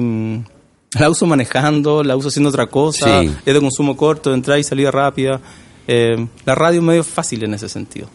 mm, 0.94 0.98
la 1.00 1.10
uso 1.10 1.26
manejando, 1.26 2.02
la 2.02 2.16
uso 2.16 2.28
haciendo 2.28 2.48
otra 2.50 2.66
cosa, 2.66 3.22
Sí. 3.22 3.30
es 3.44 3.54
de 3.54 3.60
consumo 3.60 3.96
corto, 3.96 4.30
de 4.30 4.36
entrada 4.36 4.58
y 4.58 4.64
salida 4.64 4.90
rápida. 4.90 5.40
Eh, 5.86 6.26
la 6.44 6.54
radio 6.54 6.80
es 6.80 6.84
medio 6.86 7.04
fácil 7.04 7.42
en 7.44 7.54
ese 7.54 7.68
sentido. 7.68 8.08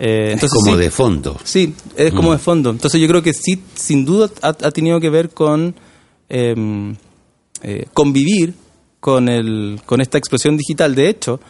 Eh, 0.00 0.36
Es 0.40 0.50
como 0.52 0.72
sí, 0.72 0.78
de 0.78 0.90
fondo. 0.90 1.36
Sí, 1.42 1.74
es 1.96 2.12
como 2.14 2.32
de 2.32 2.38
fondo. 2.38 2.70
Entonces 2.70 3.00
yo 3.00 3.08
creo 3.08 3.22
que 3.22 3.32
sí, 3.34 3.62
sin 3.74 4.04
duda 4.04 4.30
ha, 4.42 4.48
ha 4.48 4.70
tenido 4.70 5.00
que 5.00 5.10
ver 5.10 5.30
con 5.30 5.74
eh, 6.28 6.94
eh, 7.62 7.86
convivir 7.92 8.54
con, 9.00 9.28
el, 9.28 9.80
con 9.84 10.00
esta 10.00 10.16
explosión 10.16 10.56
digital. 10.56 10.94
De 10.94 11.08
hecho, 11.08 11.40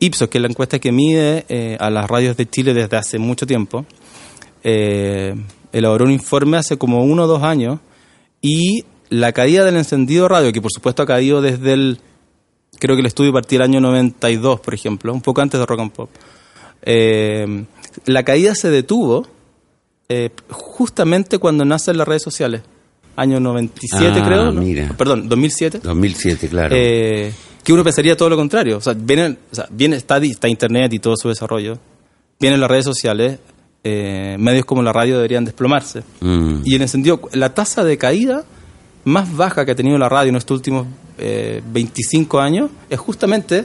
Ipsos, 0.00 0.28
que 0.28 0.38
es 0.38 0.42
la 0.42 0.48
encuesta 0.48 0.78
que 0.80 0.90
mide 0.90 1.76
a 1.78 1.90
las 1.90 2.08
radios 2.10 2.36
de 2.36 2.48
Chile 2.50 2.74
desde 2.74 2.96
hace 2.96 3.18
mucho 3.18 3.46
tiempo, 3.46 3.86
elaboró 5.72 6.04
un 6.04 6.10
informe 6.10 6.56
hace 6.56 6.76
como 6.76 7.04
uno 7.04 7.24
o 7.24 7.26
dos 7.26 7.42
años 7.42 7.78
y 8.42 8.84
la 9.10 9.32
caída 9.32 9.64
del 9.64 9.76
encendido 9.76 10.28
radio, 10.28 10.52
que 10.52 10.60
por 10.62 10.72
supuesto 10.72 11.02
ha 11.02 11.06
caído 11.06 11.40
desde 11.40 11.72
el, 11.72 12.00
creo 12.78 12.96
que 12.96 13.00
el 13.00 13.06
estudio 13.06 13.32
partía 13.32 13.56
el 13.58 13.62
año 13.62 13.80
92, 13.80 14.60
por 14.60 14.74
ejemplo, 14.74 15.12
un 15.12 15.20
poco 15.22 15.40
antes 15.40 15.58
de 15.60 15.66
Rock 15.66 15.80
and 15.80 15.92
Pop. 15.92 16.10
Eh, 16.82 17.64
la 18.06 18.22
caída 18.24 18.54
se 18.54 18.70
detuvo 18.70 19.26
eh, 20.08 20.30
justamente 20.50 21.38
cuando 21.38 21.64
nacen 21.64 21.96
las 21.98 22.06
redes 22.06 22.22
sociales. 22.22 22.62
Año 23.16 23.40
97, 23.40 24.20
Ah, 24.20 24.24
creo. 24.26 24.52
¿no? 24.52 24.60
mira. 24.60 24.92
Perdón, 24.96 25.28
2007. 25.28 25.80
2007, 25.82 26.48
claro. 26.48 26.74
Eh, 26.78 27.32
que 27.64 27.72
uno 27.72 27.82
pensaría 27.82 28.16
todo 28.16 28.28
lo 28.28 28.36
contrario. 28.36 28.76
O 28.76 28.80
sea, 28.80 28.92
viene, 28.94 29.36
o 29.50 29.54
sea, 29.54 29.66
viene 29.70 29.96
está, 29.96 30.18
Internet 30.48 30.92
y 30.92 30.98
todo 30.98 31.16
su 31.16 31.28
desarrollo. 31.28 31.78
Vienen 32.38 32.60
las 32.60 32.70
redes 32.70 32.84
sociales. 32.84 33.38
eh, 33.88 34.36
medios 34.38 34.64
como 34.66 34.82
la 34.82 34.92
radio 34.92 35.16
deberían 35.16 35.44
desplomarse. 35.44 36.02
Mm. 36.20 36.62
Y 36.64 36.74
en 36.74 36.82
el 36.82 36.88
sentido, 36.88 37.20
la 37.32 37.54
tasa 37.54 37.84
de 37.84 37.96
caída 37.96 38.44
más 39.06 39.34
baja 39.34 39.64
que 39.64 39.70
ha 39.70 39.74
tenido 39.76 39.96
la 39.98 40.08
radio 40.08 40.30
en 40.30 40.36
estos 40.36 40.56
últimos 40.56 40.86
eh, 41.16 41.62
25 41.72 42.40
años 42.40 42.70
es 42.90 42.98
justamente 42.98 43.64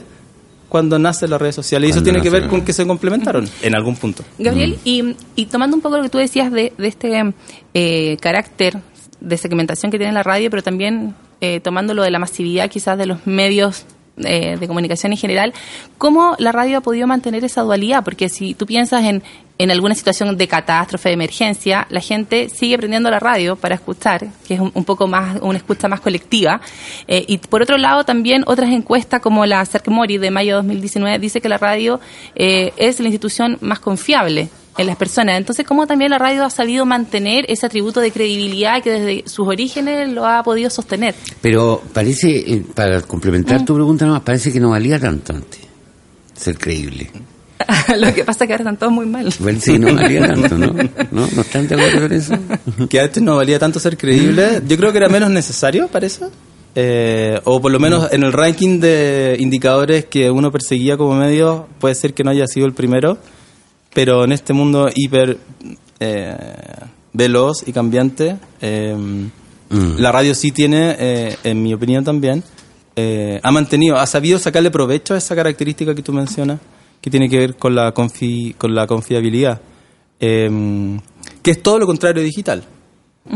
cuando 0.68 0.98
nacen 0.98 1.28
las 1.30 1.40
redes 1.40 1.56
sociales. 1.56 1.88
Y 1.88 1.90
eso 1.90 2.02
tiene 2.02 2.22
que 2.22 2.30
ver 2.30 2.48
con 2.48 2.62
que 2.62 2.72
se 2.72 2.86
complementaron 2.86 3.46
en 3.60 3.74
algún 3.74 3.96
punto. 3.96 4.24
Gabriel, 4.38 4.78
y, 4.84 5.16
y 5.34 5.46
tomando 5.46 5.76
un 5.76 5.82
poco 5.82 5.98
lo 5.98 6.04
que 6.04 6.08
tú 6.08 6.18
decías 6.18 6.50
de, 6.50 6.72
de 6.78 6.88
este 6.88 7.34
eh, 7.74 8.16
carácter 8.20 8.78
de 9.20 9.36
segmentación 9.36 9.90
que 9.90 9.98
tiene 9.98 10.12
la 10.12 10.22
radio, 10.22 10.48
pero 10.48 10.62
también 10.62 11.14
eh, 11.40 11.58
tomando 11.58 11.92
lo 11.92 12.04
de 12.04 12.12
la 12.12 12.20
masividad 12.20 12.70
quizás 12.70 12.96
de 12.96 13.06
los 13.06 13.26
medios 13.26 13.84
eh, 14.18 14.56
de 14.60 14.68
comunicación 14.68 15.12
en 15.12 15.18
general, 15.18 15.54
¿cómo 15.98 16.36
la 16.38 16.52
radio 16.52 16.78
ha 16.78 16.80
podido 16.82 17.06
mantener 17.06 17.44
esa 17.44 17.62
dualidad? 17.62 18.04
Porque 18.04 18.28
si 18.28 18.54
tú 18.54 18.64
piensas 18.66 19.04
en, 19.04 19.22
en 19.62 19.70
alguna 19.70 19.94
situación 19.94 20.36
de 20.36 20.48
catástrofe, 20.48 21.08
de 21.10 21.14
emergencia, 21.14 21.86
la 21.90 22.00
gente 22.00 22.48
sigue 22.48 22.76
prendiendo 22.78 23.10
la 23.10 23.20
radio 23.20 23.56
para 23.56 23.74
escuchar, 23.74 24.26
que 24.46 24.54
es 24.54 24.60
un, 24.60 24.70
un 24.74 24.84
poco 24.84 25.06
más, 25.06 25.38
una 25.40 25.58
escucha 25.58 25.88
más 25.88 26.00
colectiva. 26.00 26.60
Eh, 27.08 27.24
y 27.28 27.38
por 27.38 27.62
otro 27.62 27.78
lado, 27.78 28.04
también 28.04 28.42
otras 28.46 28.70
encuestas 28.70 29.20
como 29.20 29.46
la 29.46 29.64
Cercmori 29.64 30.18
de 30.18 30.30
mayo 30.30 30.50
de 30.50 30.56
2019 30.56 31.18
dice 31.18 31.40
que 31.40 31.48
la 31.48 31.58
radio 31.58 32.00
eh, 32.34 32.72
es 32.76 33.00
la 33.00 33.06
institución 33.06 33.58
más 33.60 33.78
confiable 33.80 34.48
en 34.78 34.86
las 34.86 34.96
personas. 34.96 35.36
Entonces, 35.36 35.66
¿cómo 35.66 35.86
también 35.86 36.10
la 36.10 36.18
radio 36.18 36.44
ha 36.44 36.50
sabido 36.50 36.86
mantener 36.86 37.44
ese 37.48 37.66
atributo 37.66 38.00
de 38.00 38.10
credibilidad 38.10 38.82
que 38.82 38.90
desde 38.90 39.28
sus 39.28 39.46
orígenes 39.46 40.08
lo 40.10 40.26
ha 40.26 40.42
podido 40.42 40.70
sostener? 40.70 41.14
Pero 41.40 41.82
parece, 41.92 42.30
eh, 42.38 42.64
para 42.74 43.02
complementar 43.02 43.60
Mm. 43.60 43.64
tu 43.66 43.74
pregunta 43.74 44.06
nomás, 44.06 44.22
parece 44.22 44.50
que 44.52 44.60
no 44.60 44.70
valía 44.70 44.98
tanto 44.98 45.34
antes 45.34 45.60
ser 46.34 46.58
creíble. 46.58 47.10
Lo 47.98 48.14
que 48.14 48.24
pasa 48.24 48.44
es 48.44 48.48
que 48.48 48.54
ahora 48.54 48.62
están 48.62 48.76
todos 48.76 48.92
muy 48.92 49.06
mal. 49.06 49.32
Bueno, 49.38 49.60
sí, 49.60 49.78
no 49.78 49.94
valía 49.94 50.26
tanto, 50.26 50.58
¿no? 50.58 50.66
¿No? 51.10 51.28
¿No 51.34 51.40
están 51.42 51.68
de 51.68 51.74
acuerdo 51.74 52.08
con 52.08 52.12
eso? 52.12 52.34
que 52.88 53.00
antes 53.00 53.22
no 53.22 53.36
valía 53.36 53.58
tanto 53.58 53.78
ser 53.80 53.96
creíble. 53.96 54.62
Yo 54.66 54.76
creo 54.76 54.92
que 54.92 54.98
era 54.98 55.08
menos 55.08 55.30
necesario, 55.30 55.88
parece. 55.88 56.26
Eh, 56.74 57.38
o 57.44 57.60
por 57.60 57.70
lo 57.70 57.78
menos 57.78 58.12
en 58.12 58.22
el 58.22 58.32
ranking 58.32 58.80
de 58.80 59.36
indicadores 59.38 60.06
que 60.06 60.30
uno 60.30 60.50
perseguía 60.50 60.96
como 60.96 61.14
medio, 61.14 61.68
puede 61.78 61.94
ser 61.94 62.14
que 62.14 62.24
no 62.24 62.30
haya 62.30 62.46
sido 62.46 62.66
el 62.66 62.72
primero, 62.72 63.18
pero 63.92 64.24
en 64.24 64.32
este 64.32 64.54
mundo 64.54 64.88
hiper 64.94 65.36
eh, 66.00 66.36
veloz 67.12 67.66
y 67.66 67.72
cambiante, 67.72 68.36
eh, 68.60 68.96
la 69.98 70.12
radio 70.12 70.34
sí 70.34 70.52
tiene, 70.52 70.96
eh, 70.98 71.36
en 71.44 71.62
mi 71.62 71.72
opinión 71.72 72.04
también, 72.04 72.42
eh, 72.94 73.40
ha 73.42 73.50
mantenido, 73.50 73.96
ha 73.96 74.06
sabido 74.06 74.38
sacarle 74.38 74.70
provecho 74.70 75.14
a 75.14 75.18
esa 75.18 75.34
característica 75.34 75.94
que 75.94 76.02
tú 76.02 76.12
mencionas, 76.12 76.60
que 77.02 77.10
tiene 77.10 77.28
que 77.28 77.38
ver 77.38 77.56
con 77.56 77.74
la, 77.74 77.92
confi- 77.92 78.54
con 78.56 78.74
la 78.74 78.86
confiabilidad, 78.86 79.60
eh, 80.20 80.98
que 81.42 81.50
es 81.50 81.62
todo 81.62 81.78
lo 81.78 81.86
contrario 81.86 82.22
de 82.22 82.26
digital, 82.26 82.64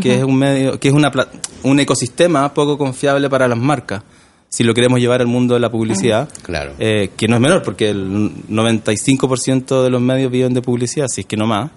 que 0.01 0.15
es 0.17 0.25
un 0.25 0.37
medio, 0.37 0.81
que 0.81 0.89
es 0.89 0.95
una, 0.95 1.11
pla- 1.11 1.29
un 1.65 1.79
ecosistema 1.81 2.55
poco 2.55 2.79
confiable 2.79 3.29
para 3.29 3.47
las 3.47 3.59
marcas. 3.59 4.03
Si 4.49 4.63
lo 4.65 4.73
queremos 4.73 5.01
llevar 5.01 5.21
al 5.21 5.27
mundo 5.27 5.55
de 5.55 5.61
la 5.61 5.71
publicidad, 5.71 6.29
Claro. 6.43 6.73
eh, 6.79 7.11
que 7.17 7.27
no 7.29 7.35
es 7.35 7.43
menor, 7.43 7.63
porque 7.65 7.91
el 7.91 8.33
95% 8.49 9.83
de 9.83 9.91
los 9.91 10.01
medios 10.01 10.31
viven 10.31 10.55
de 10.55 10.63
publicidad, 10.63 11.07
si 11.09 11.23
es 11.23 11.27
que 11.27 11.37
no 11.37 11.47
más, 11.47 11.71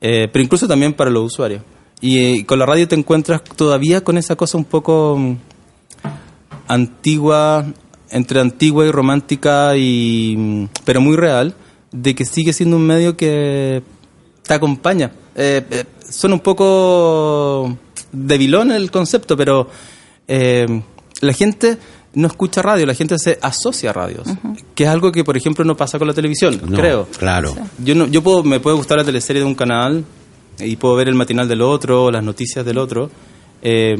eh, 0.00 0.28
pero 0.32 0.42
incluso 0.42 0.66
también 0.68 0.94
para 0.94 1.10
los 1.10 1.24
usuarios. 1.24 1.62
Y 2.00 2.18
eh, 2.18 2.46
con 2.46 2.58
la 2.60 2.66
radio 2.66 2.86
te 2.86 2.94
encuentras 2.94 3.42
todavía 3.42 4.02
con 4.02 4.16
esa 4.18 4.36
cosa 4.36 4.56
un 4.58 4.64
poco 4.64 5.16
mm, 5.18 5.36
antigua, 6.68 7.66
entre 8.10 8.40
antigua 8.40 8.86
y 8.86 8.90
romántica, 8.90 9.76
y, 9.76 10.68
pero 10.84 11.00
muy 11.00 11.16
real, 11.16 11.54
de 11.92 12.14
que 12.14 12.24
sigue 12.24 12.52
siendo 12.52 12.76
un 12.76 12.86
medio 12.86 13.16
que 13.16 13.82
te 14.42 14.54
acompaña. 14.54 15.12
Eh, 15.34 15.64
eh, 15.70 15.84
suena 16.08 16.34
un 16.34 16.40
poco 16.40 17.76
debilón 18.12 18.70
el 18.72 18.90
concepto, 18.90 19.36
pero 19.36 19.68
eh, 20.28 20.82
la 21.20 21.32
gente 21.32 21.78
no 22.14 22.28
escucha 22.28 22.62
radio, 22.62 22.86
la 22.86 22.94
gente 22.94 23.18
se 23.18 23.38
asocia 23.42 23.90
a 23.90 23.92
radios, 23.92 24.28
que 24.76 24.84
es 24.84 24.88
algo 24.88 25.10
que, 25.10 25.24
por 25.24 25.36
ejemplo, 25.36 25.64
no 25.64 25.76
pasa 25.76 25.98
con 25.98 26.06
la 26.06 26.14
televisión, 26.14 26.60
No, 26.64 26.76
creo. 26.78 27.08
Claro. 27.18 27.56
Yo 27.78 27.94
no, 27.96 28.06
yo 28.06 28.22
puedo, 28.22 28.44
me 28.44 28.60
puede 28.60 28.76
gustar 28.76 28.98
la 28.98 29.04
teleserie 29.04 29.42
de 29.42 29.48
un 29.48 29.56
canal 29.56 30.04
y 30.60 30.76
puedo 30.76 30.94
ver 30.94 31.08
el 31.08 31.16
matinal 31.16 31.48
del 31.48 31.62
otro, 31.62 32.12
las 32.12 32.22
noticias 32.22 32.64
del 32.64 32.78
otro. 32.78 33.10
eh, 33.62 33.96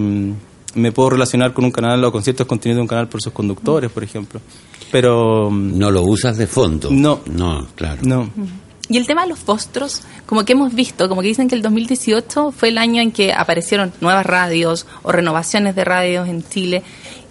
me 0.75 0.93
puedo 0.93 1.11
relacionar 1.11 1.53
con 1.53 1.65
un 1.65 1.71
canal 1.71 2.05
o 2.05 2.13
con 2.13 2.23
ciertos 2.23 2.47
contenidos 2.47 2.79
de 2.79 2.83
un 2.83 2.89
canal 2.89 3.09
por 3.09 3.21
sus 3.21 3.33
conductores, 3.33 3.91
por 3.91 4.05
ejemplo. 4.05 4.41
Pero 4.91 5.51
mm, 5.51 5.79
No 5.79 5.91
lo 5.91 6.03
usas 6.03 6.37
de 6.37 6.47
fondo. 6.47 6.89
No. 6.91 7.21
No, 7.27 7.67
claro. 7.75 8.03
no. 8.05 8.31
Y 8.89 8.99
el 8.99 9.07
tema 9.07 9.23
de 9.23 9.31
los 9.31 9.39
fostros, 9.39 10.03
como 10.27 10.45
que 10.45 10.53
hemos 10.53 10.75
visto, 10.75 11.09
como 11.09 11.23
que 11.23 11.29
dicen 11.29 11.49
que 11.49 11.55
el 11.55 11.63
2018 11.63 12.53
fue 12.53 12.69
el 12.69 12.79
año 12.79 13.01
en 13.01 13.13
que 13.13 13.33
aparecieron 13.33 13.93
nuevas 14.01 14.27
radios 14.27 14.87
o 15.03 15.11
renovaciones 15.11 15.75
de 15.75 15.85
radios 15.85 16.29
en 16.29 16.47
Chile. 16.47 16.83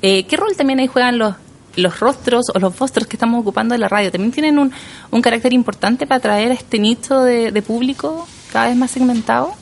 Eh, 0.01 0.25
¿Qué 0.25 0.35
rol 0.35 0.55
también 0.57 0.79
ahí 0.79 0.88
juegan 0.88 1.19
los, 1.19 1.35
los 1.75 2.00
rostros 2.00 2.47
o 2.55 2.59
los 2.59 2.73
fostros 2.75 3.07
que 3.07 3.17
estamos 3.17 3.39
ocupando 3.39 3.75
en 3.75 3.81
la 3.81 3.88
radio? 3.88 4.12
¿También 4.12 4.31
tienen 4.31 4.57
un, 4.57 4.71
un 5.12 5.21
carácter 5.21 5.53
importante 5.53 6.07
para 6.07 6.17
atraer 6.17 6.51
a 6.51 6.55
este 6.55 6.79
nicho 6.79 7.21
de, 7.21 7.51
de 7.51 7.62
público 7.62 8.27
cada 8.51 8.69
vez 8.69 8.75
más 8.75 8.89
segmentado? 8.89 9.53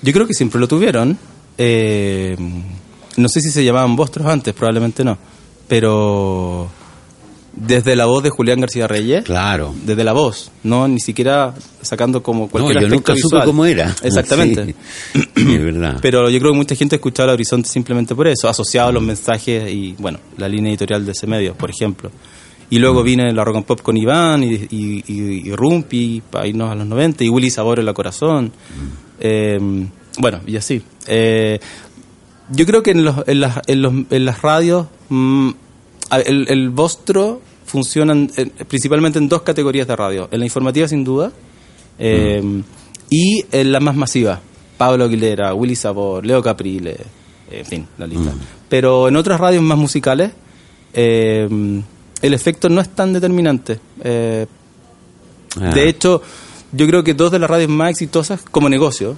Yo 0.00 0.12
creo 0.14 0.26
que 0.26 0.34
siempre 0.34 0.58
lo 0.58 0.66
tuvieron. 0.66 1.18
Eh, 1.58 2.36
no 3.16 3.28
sé 3.28 3.40
si 3.40 3.50
se 3.50 3.64
llamaban 3.64 3.96
vostros 3.96 4.26
antes, 4.26 4.52
probablemente 4.54 5.04
no. 5.04 5.16
Pero 5.68 6.68
desde 7.54 7.96
la 7.96 8.04
voz 8.04 8.22
de 8.22 8.28
Julián 8.30 8.60
García 8.60 8.86
Reyes, 8.86 9.24
Claro. 9.24 9.74
desde 9.84 10.04
la 10.04 10.12
voz, 10.12 10.50
no 10.62 10.86
ni 10.86 11.00
siquiera 11.00 11.54
sacando 11.80 12.22
como 12.22 12.48
cualquier 12.48 12.74
no, 12.74 12.80
yo 12.82 12.86
aspecto 12.88 13.12
nunca 13.12 13.20
supe 13.22 13.36
visual. 13.36 13.44
cómo 13.46 13.64
era. 13.64 13.96
Exactamente. 14.02 14.74
Sí, 15.14 15.20
es 15.36 15.64
verdad. 15.64 15.98
Pero 16.02 16.28
yo 16.28 16.38
creo 16.38 16.52
que 16.52 16.58
mucha 16.58 16.74
gente 16.74 16.96
escuchaba 16.96 17.30
el 17.30 17.34
horizonte 17.34 17.68
simplemente 17.68 18.14
por 18.14 18.28
eso, 18.28 18.48
asociado 18.48 18.90
a 18.90 18.92
los 18.92 19.02
mensajes 19.02 19.72
y, 19.72 19.94
bueno, 19.98 20.18
la 20.36 20.48
línea 20.48 20.70
editorial 20.70 21.04
de 21.06 21.12
ese 21.12 21.26
medio, 21.26 21.54
por 21.54 21.70
ejemplo. 21.70 22.10
Y 22.68 22.78
luego 22.80 23.02
vine 23.04 23.32
la 23.32 23.44
Rock 23.44 23.56
and 23.58 23.64
Pop 23.64 23.80
con 23.80 23.96
Iván 23.96 24.42
y, 24.42 24.54
y, 24.54 25.04
y, 25.06 25.48
y 25.48 25.54
Rumpi, 25.54 26.20
para 26.30 26.46
irnos 26.48 26.70
a 26.70 26.74
los 26.74 26.86
90, 26.86 27.22
y 27.24 27.28
Willy 27.28 27.48
Sabor 27.48 27.78
en 27.78 27.86
la 27.86 27.94
Corazón. 27.94 28.52
Eh, 29.20 29.58
bueno, 30.18 30.40
y 30.46 30.56
así. 30.56 30.82
Eh, 31.06 31.58
yo 32.50 32.64
creo 32.66 32.82
que 32.82 32.92
en, 32.92 33.04
los, 33.04 33.16
en, 33.26 33.40
las, 33.40 33.60
en, 33.66 33.82
los, 33.82 33.92
en 34.10 34.24
las 34.24 34.42
radios 34.42 34.86
mm, 35.08 35.50
a- 36.10 36.20
el, 36.20 36.46
el 36.48 36.70
vostro 36.70 37.40
funciona 37.64 38.12
en- 38.12 38.30
en- 38.36 38.50
principalmente 38.68 39.18
en 39.18 39.28
dos 39.28 39.42
categorías 39.42 39.86
de 39.88 39.96
radio. 39.96 40.28
En 40.30 40.38
la 40.40 40.44
informativa, 40.46 40.86
sin 40.88 41.02
duda, 41.04 41.32
eh, 41.98 42.62
y 43.10 43.44
en 43.52 43.72
la 43.72 43.80
más 43.80 43.96
masiva. 43.96 44.40
Pablo 44.78 45.04
Aguilera, 45.04 45.54
Willy 45.54 45.74
Sabor, 45.74 46.24
Leo 46.26 46.42
Caprile, 46.42 46.96
en 47.50 47.64
fin, 47.64 47.86
la 47.98 48.06
lista. 48.06 48.32
Pero 48.68 49.08
en 49.08 49.16
otras 49.16 49.40
radios 49.40 49.62
más 49.62 49.78
musicales, 49.78 50.32
eh, 50.92 51.48
el 52.22 52.34
efecto 52.34 52.68
no 52.68 52.80
es 52.80 52.88
tan 52.90 53.12
determinante. 53.12 53.78
Eh, 54.04 54.46
Ah, 55.58 55.70
de 55.70 55.88
hecho, 55.88 56.20
yo 56.72 56.86
creo 56.86 57.02
que 57.02 57.14
dos 57.14 57.32
de 57.32 57.38
las 57.38 57.48
radios 57.48 57.70
más 57.70 57.90
exitosas 57.90 58.42
como 58.42 58.68
negocio 58.68 59.16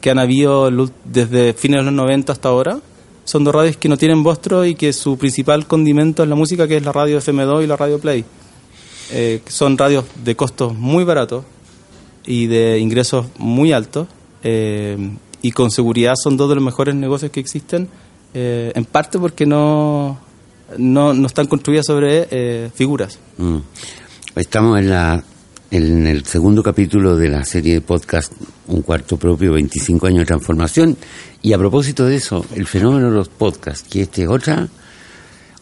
que 0.00 0.10
han 0.10 0.18
habido 0.18 0.70
desde 1.04 1.52
fines 1.52 1.80
de 1.80 1.84
los 1.84 1.94
90 1.94 2.32
hasta 2.32 2.48
ahora 2.48 2.80
son 3.24 3.42
dos 3.42 3.54
radios 3.54 3.76
que 3.76 3.88
no 3.88 3.96
tienen 3.96 4.22
vostro 4.22 4.64
y 4.64 4.74
que 4.74 4.92
su 4.92 5.16
principal 5.16 5.66
condimento 5.66 6.22
es 6.22 6.28
la 6.28 6.34
música, 6.34 6.68
que 6.68 6.76
es 6.76 6.84
la 6.84 6.92
radio 6.92 7.18
FM2 7.18 7.64
y 7.64 7.66
la 7.66 7.76
radio 7.76 7.98
Play. 7.98 8.24
Eh, 9.10 9.40
son 9.46 9.76
radios 9.78 10.04
de 10.22 10.36
costos 10.36 10.74
muy 10.74 11.04
baratos 11.04 11.44
y 12.26 12.46
de 12.46 12.78
ingresos 12.78 13.26
muy 13.38 13.72
altos 13.72 14.08
eh, 14.42 14.96
y 15.42 15.50
con 15.52 15.70
seguridad 15.70 16.14
son 16.22 16.36
dos 16.36 16.48
de 16.48 16.54
los 16.54 16.64
mejores 16.64 16.94
negocios 16.94 17.30
que 17.30 17.40
existen, 17.40 17.88
eh, 18.34 18.72
en 18.74 18.84
parte 18.84 19.18
porque 19.18 19.46
no, 19.46 20.18
no, 20.76 21.14
no 21.14 21.26
están 21.26 21.46
construidas 21.46 21.86
sobre 21.86 22.70
figuras. 22.74 23.18
mm. 23.38 23.58
Estamos 24.36 24.78
en 24.80 24.90
la 24.90 25.22
en 25.70 26.06
el 26.06 26.24
segundo 26.24 26.62
capítulo 26.62 27.16
de 27.16 27.28
la 27.28 27.44
serie 27.44 27.74
de 27.74 27.80
podcast 27.80 28.32
Un 28.68 28.82
cuarto 28.82 29.16
propio, 29.16 29.52
25 29.52 30.06
años 30.06 30.20
de 30.20 30.26
transformación. 30.26 30.96
Y 31.42 31.52
a 31.52 31.58
propósito 31.58 32.06
de 32.06 32.16
eso, 32.16 32.44
el 32.54 32.66
fenómeno 32.66 33.10
de 33.10 33.16
los 33.16 33.28
podcasts, 33.28 33.86
que 33.88 34.02
este 34.02 34.22
es 34.22 34.28
otra, 34.28 34.68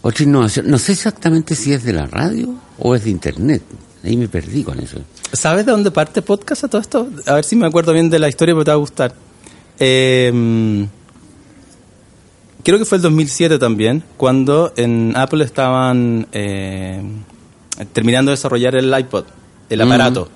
otra 0.03 0.25
innovación. 0.25 0.71
No 0.71 0.79
sé 0.79 0.93
exactamente 0.93 1.55
si 1.55 1.73
es 1.73 1.85
de 1.85 1.93
la 1.93 2.07
radio 2.07 2.55
o 2.79 2.95
es 2.95 3.05
de 3.05 3.11
internet. 3.11 3.63
Ahí 4.05 4.17
me 4.17 4.29
perdí 4.29 4.65
con 4.65 4.79
eso. 4.81 4.99
¿Sabes 5.33 5.65
de 5.65 5.73
dónde 5.73 5.91
parte 5.91 6.23
podcast 6.23 6.65
a 6.65 6.69
todo 6.69 6.81
esto? 6.81 7.09
A 7.27 7.35
ver 7.35 7.45
si 7.45 7.57
me 7.57 7.67
acuerdo 7.67 7.93
bien 7.93 8.11
de 8.11 8.19
la 8.19 8.29
historia, 8.29 8.55
pero 8.55 8.65
te 8.65 8.71
va 8.71 8.75
a 8.75 8.79
gustar. 8.79 9.15
Eh, 9.79 10.87
creo 12.63 12.79
que 12.79 12.85
fue 12.85 12.97
el 12.97 13.03
2007 13.03 13.59
también, 13.59 14.03
cuando 14.17 14.73
en 14.77 15.13
Apple 15.17 15.45
estaban 15.45 16.27
eh, 16.33 17.03
terminando 17.93 18.31
de 18.31 18.37
desarrollar 18.37 18.75
el 18.75 18.97
iPod, 18.97 19.25
el 19.73 19.81
aparato, 19.81 20.29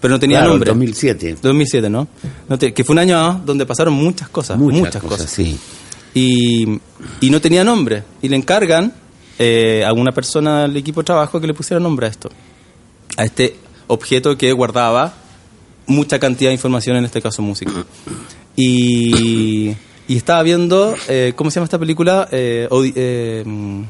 pero 0.00 0.12
no 0.14 0.18
tenía 0.20 0.38
Claro, 0.38 0.50
nombre. 0.52 0.70
2007. 0.70 1.36
2007, 1.42 1.90
¿no? 1.90 2.06
No 2.48 2.58
te- 2.58 2.72
que 2.72 2.84
fue 2.84 2.92
un 2.94 2.98
año 3.00 3.42
donde 3.44 3.66
pasaron 3.66 3.94
muchas 3.94 4.28
cosas, 4.28 4.58
Muchas, 4.58 4.78
muchas, 4.80 5.02
cosas, 5.02 5.18
cosas. 5.18 5.30
sí. 5.30 5.58
Y, 6.14 6.80
y 7.20 7.30
no 7.30 7.40
tenía 7.40 7.62
nombre. 7.64 8.02
Y 8.22 8.28
le 8.28 8.36
encargan 8.36 8.92
eh, 9.38 9.84
a 9.86 9.92
una 9.92 10.10
persona 10.12 10.62
del 10.62 10.76
equipo 10.76 11.00
de 11.00 11.04
trabajo 11.06 11.40
que 11.40 11.46
le 11.46 11.54
pusiera 11.54 11.78
nombre 11.80 12.06
a 12.06 12.10
esto. 12.10 12.30
A 13.16 13.24
este 13.24 13.56
objeto 13.88 14.36
que 14.36 14.52
guardaba 14.52 15.14
mucha 15.86 16.18
cantidad 16.18 16.50
de 16.50 16.54
información, 16.54 16.96
en 16.96 17.04
este 17.04 17.20
caso 17.22 17.40
música. 17.42 17.72
Y, 18.56 19.68
y 20.08 20.16
estaba 20.16 20.42
viendo, 20.42 20.94
eh, 21.08 21.32
¿cómo 21.36 21.50
se 21.50 21.56
llama 21.56 21.64
esta 21.64 21.78
película? 21.78 22.28
Eh, 22.32 22.66
Odi- 22.70 22.92
eh, 22.96 23.42
mm, 23.46 23.80
Odis- 23.80 23.86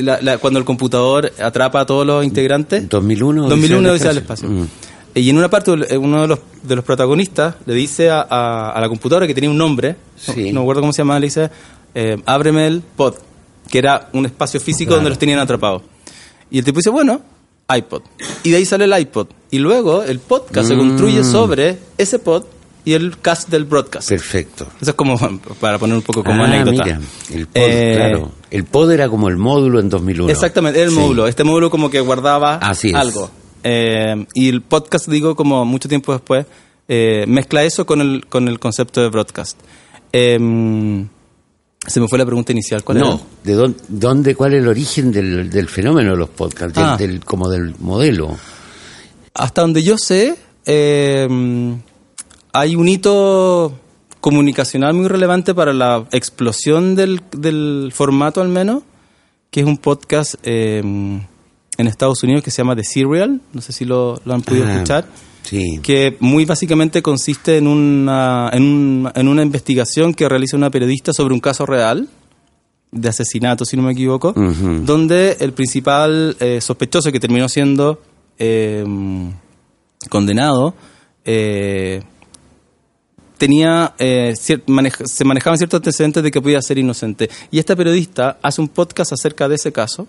la- 0.00 0.20
la- 0.22 0.38
cuando 0.38 0.58
el 0.58 0.64
computador 0.64 1.32
atrapa 1.42 1.80
a 1.80 1.86
todos 1.86 2.06
los 2.06 2.24
integrantes. 2.24 2.88
2001, 2.88 3.48
2001 3.48 3.90
Odisea 3.90 4.08
del 4.08 4.18
espacio. 4.18 4.48
Mm. 4.48 4.66
Y 5.14 5.30
en 5.30 5.36
una 5.38 5.48
parte, 5.50 5.72
eh, 5.90 5.96
uno 5.98 6.22
de 6.22 6.28
los, 6.28 6.38
de 6.62 6.76
los 6.76 6.84
protagonistas 6.84 7.56
le 7.66 7.74
dice 7.74 8.10
a, 8.10 8.20
a- 8.28 8.70
a 8.70 8.80
la 8.80 8.88
computadora 8.88 9.26
que 9.26 9.34
tenía 9.34 9.50
un 9.50 9.58
nombre, 9.58 9.96
no- 10.28 10.34
Sí. 10.34 10.52
no, 10.52 10.60
me 10.60 10.64
acuerdo 10.64 10.80
cómo 10.82 10.92
se 10.92 10.98
llamaba, 11.02 11.20
le 11.20 11.26
dice, 11.26 11.50
eh, 11.94 12.16
ábreme 12.26 12.66
el 12.66 12.82
pod, 12.82 13.14
que 13.70 13.78
era 13.78 14.08
un 14.12 14.26
espacio 14.26 14.60
físico 14.60 14.88
Claro. 14.90 14.98
donde 14.98 15.10
los 15.10 15.18
tenían 15.18 15.38
atrapados. 15.40 15.82
Y 16.50 16.58
el 16.58 16.64
tipo 16.64 16.78
dice, 16.78 16.90
bueno, 16.90 17.20
iPod. 17.74 18.02
Y 18.44 18.50
de 18.50 18.56
ahí 18.56 18.64
sale 18.64 18.84
el 18.86 18.98
iPod. 18.98 19.26
Y 19.50 19.58
luego 19.58 20.02
el 20.02 20.20
podcast 20.20 20.68
se 20.68 20.74
Mm. 20.74 20.78
construye 20.78 21.24
sobre 21.24 21.78
ese 21.98 22.18
pod 22.18 22.44
y 22.88 22.94
el 22.94 23.18
cast 23.20 23.48
del 23.48 23.64
broadcast. 23.64 24.08
Perfecto. 24.08 24.66
Eso 24.80 24.90
es 24.92 24.96
como, 24.96 25.16
para 25.60 25.78
poner 25.78 25.96
un 25.96 26.02
poco 26.02 26.22
como 26.24 26.42
ah, 26.42 26.46
anécdota. 26.46 26.84
mira, 26.84 27.00
el 27.34 27.46
pod, 27.46 27.52
Eh, 27.62 27.92
claro. 27.96 28.32
El 28.50 28.64
pod 28.64 28.90
era 28.92 29.08
como 29.08 29.28
el 29.28 29.36
módulo 29.36 29.80
en 29.80 29.88
2001. 29.90 30.30
Exactamente, 30.30 30.78
era 30.80 30.88
el 30.88 30.94
Sí. 30.94 31.00
módulo. 31.00 31.26
Este 31.26 31.44
módulo 31.44 31.70
como 31.70 31.90
que 31.90 32.00
guardaba 32.00 32.56
Así 32.56 32.92
algo. 32.94 33.30
Eh, 33.62 34.26
y 34.34 34.48
el 34.48 34.62
podcast, 34.62 35.08
digo, 35.08 35.34
como 35.36 35.64
mucho 35.64 35.88
tiempo 35.88 36.12
después, 36.12 36.46
eh, 36.88 37.24
mezcla 37.28 37.62
eso 37.64 37.84
con 37.84 38.00
el, 38.00 38.24
con 38.26 38.48
el 38.48 38.58
concepto 38.58 39.02
de 39.02 39.08
broadcast. 39.08 39.58
Eh, 40.12 40.38
Se 41.86 42.00
me 42.00 42.08
fue 42.08 42.18
la 42.18 42.26
pregunta 42.26 42.52
inicial. 42.52 42.82
¿Cuál 42.84 42.98
no, 42.98 43.06
era? 43.14 43.18
¿de 43.44 43.52
dónde, 43.54 43.78
dónde, 43.88 44.34
cuál 44.34 44.52
es 44.54 44.62
el 44.62 44.68
origen 44.68 45.12
del, 45.12 45.48
del 45.50 45.68
fenómeno 45.68 46.10
de 46.12 46.16
los 46.18 46.28
podcasts, 46.28 46.74
del- 46.74 46.84
Ah. 46.84 46.96
del- 46.96 47.24
como 47.24 47.48
del 47.48 47.74
modelo? 47.78 48.36
Hasta 49.34 49.60
donde 49.62 49.82
yo 49.82 49.96
sé, 49.96 50.36
eh, 50.66 51.26
hay 52.60 52.76
un 52.76 52.88
hito 52.88 53.72
comunicacional 54.20 54.94
muy 54.94 55.06
relevante 55.08 55.54
para 55.54 55.72
la 55.72 56.04
explosión 56.12 56.94
del, 56.94 57.20
del 57.36 57.90
formato 57.94 58.40
al 58.40 58.48
menos, 58.48 58.82
que 59.50 59.60
es 59.60 59.66
un 59.66 59.78
podcast 59.78 60.34
eh, 60.42 60.80
en 60.80 61.86
Estados 61.86 62.22
Unidos 62.24 62.42
que 62.42 62.50
se 62.50 62.58
llama 62.58 62.74
The 62.76 62.84
Serial, 62.84 63.40
no 63.52 63.60
sé 63.60 63.72
si 63.72 63.84
lo, 63.84 64.20
lo 64.24 64.34
han 64.34 64.42
podido 64.42 64.66
Ah, 64.66 64.72
escuchar, 64.74 65.06
Sí. 65.44 65.78
que 65.82 66.16
muy 66.20 66.44
básicamente 66.44 67.00
consiste 67.00 67.56
en 67.56 67.68
una, 67.68 68.50
en, 68.52 68.62
un- 68.64 69.10
en 69.14 69.28
una 69.28 69.42
investigación 69.42 70.12
que 70.12 70.28
realiza 70.28 70.56
una 70.56 70.68
periodista 70.70 71.12
sobre 71.12 71.32
un 71.32 71.40
caso 71.40 71.64
real 71.64 72.08
de 72.90 73.08
asesinato, 73.08 73.64
si 73.64 73.76
no 73.76 73.82
me 73.84 73.92
equivoco, 73.92 74.32
donde 74.32 75.36
el 75.40 75.52
principal 75.52 76.36
eh, 76.40 76.60
sospechoso 76.60 77.12
que 77.12 77.20
terminó 77.20 77.48
siendo 77.48 78.00
eh, 78.38 78.84
condenado 80.10 80.74
eh, 81.24 82.02
tenía 83.38 83.94
eh, 83.98 84.34
maneja- 84.66 85.06
se 85.06 85.24
manejaban 85.24 85.56
ciertos 85.58 85.78
antecedentes 85.78 86.22
de 86.22 86.30
que 86.30 86.40
podía 86.42 86.60
ser 86.60 86.76
inocente. 86.78 87.30
Y 87.50 87.58
esta 87.58 87.74
periodista 87.76 88.38
hace 88.42 88.60
un 88.60 88.68
podcast 88.68 89.12
acerca 89.12 89.48
de 89.48 89.54
ese 89.54 89.72
caso 89.72 90.06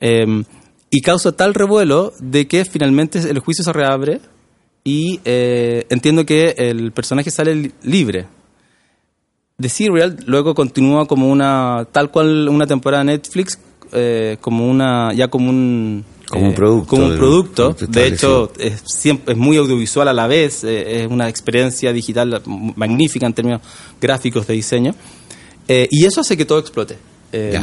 eh, 0.00 0.42
y 0.90 1.00
causa 1.00 1.32
tal 1.32 1.54
revuelo 1.54 2.12
de 2.18 2.46
que 2.46 2.64
finalmente 2.64 3.18
el 3.18 3.38
juicio 3.38 3.64
se 3.64 3.72
reabre 3.72 4.20
y 4.84 5.20
eh, 5.24 5.86
entiendo 5.88 6.26
que 6.26 6.54
el 6.58 6.92
personaje 6.92 7.30
sale 7.30 7.54
li- 7.54 7.72
libre. 7.82 8.26
The 9.60 9.68
Serial 9.68 10.16
luego 10.26 10.54
continúa 10.54 11.06
como 11.06 11.28
una 11.30 11.86
tal 11.92 12.10
cual 12.10 12.48
una 12.48 12.66
temporada 12.66 13.04
de 13.04 13.12
Netflix 13.12 13.58
eh, 13.92 14.36
como 14.40 14.68
una 14.68 15.12
ya 15.14 15.28
como 15.28 15.48
un 15.50 16.04
Como 16.34 16.46
un 16.46 16.52
eh, 16.52 16.56
producto 16.56 16.88
como 16.88 17.06
un 17.06 17.16
producto. 17.16 17.76
De 17.88 18.06
hecho 18.06 18.52
es 18.58 18.82
siempre 18.84 19.32
es 19.34 19.38
muy 19.38 19.56
audiovisual 19.56 20.08
a 20.08 20.12
la 20.12 20.26
vez 20.26 20.64
eh, 20.64 21.02
es 21.02 21.06
una 21.06 21.28
experiencia 21.28 21.92
digital 21.92 22.42
magnífica 22.76 23.26
en 23.26 23.32
términos 23.32 23.60
gráficos 24.00 24.46
de 24.46 24.54
diseño 24.54 24.94
Eh, 25.66 25.88
y 25.90 26.04
eso 26.04 26.20
hace 26.20 26.36
que 26.36 26.44
todo 26.44 26.58
explote. 26.58 26.98
Eh, 27.32 27.58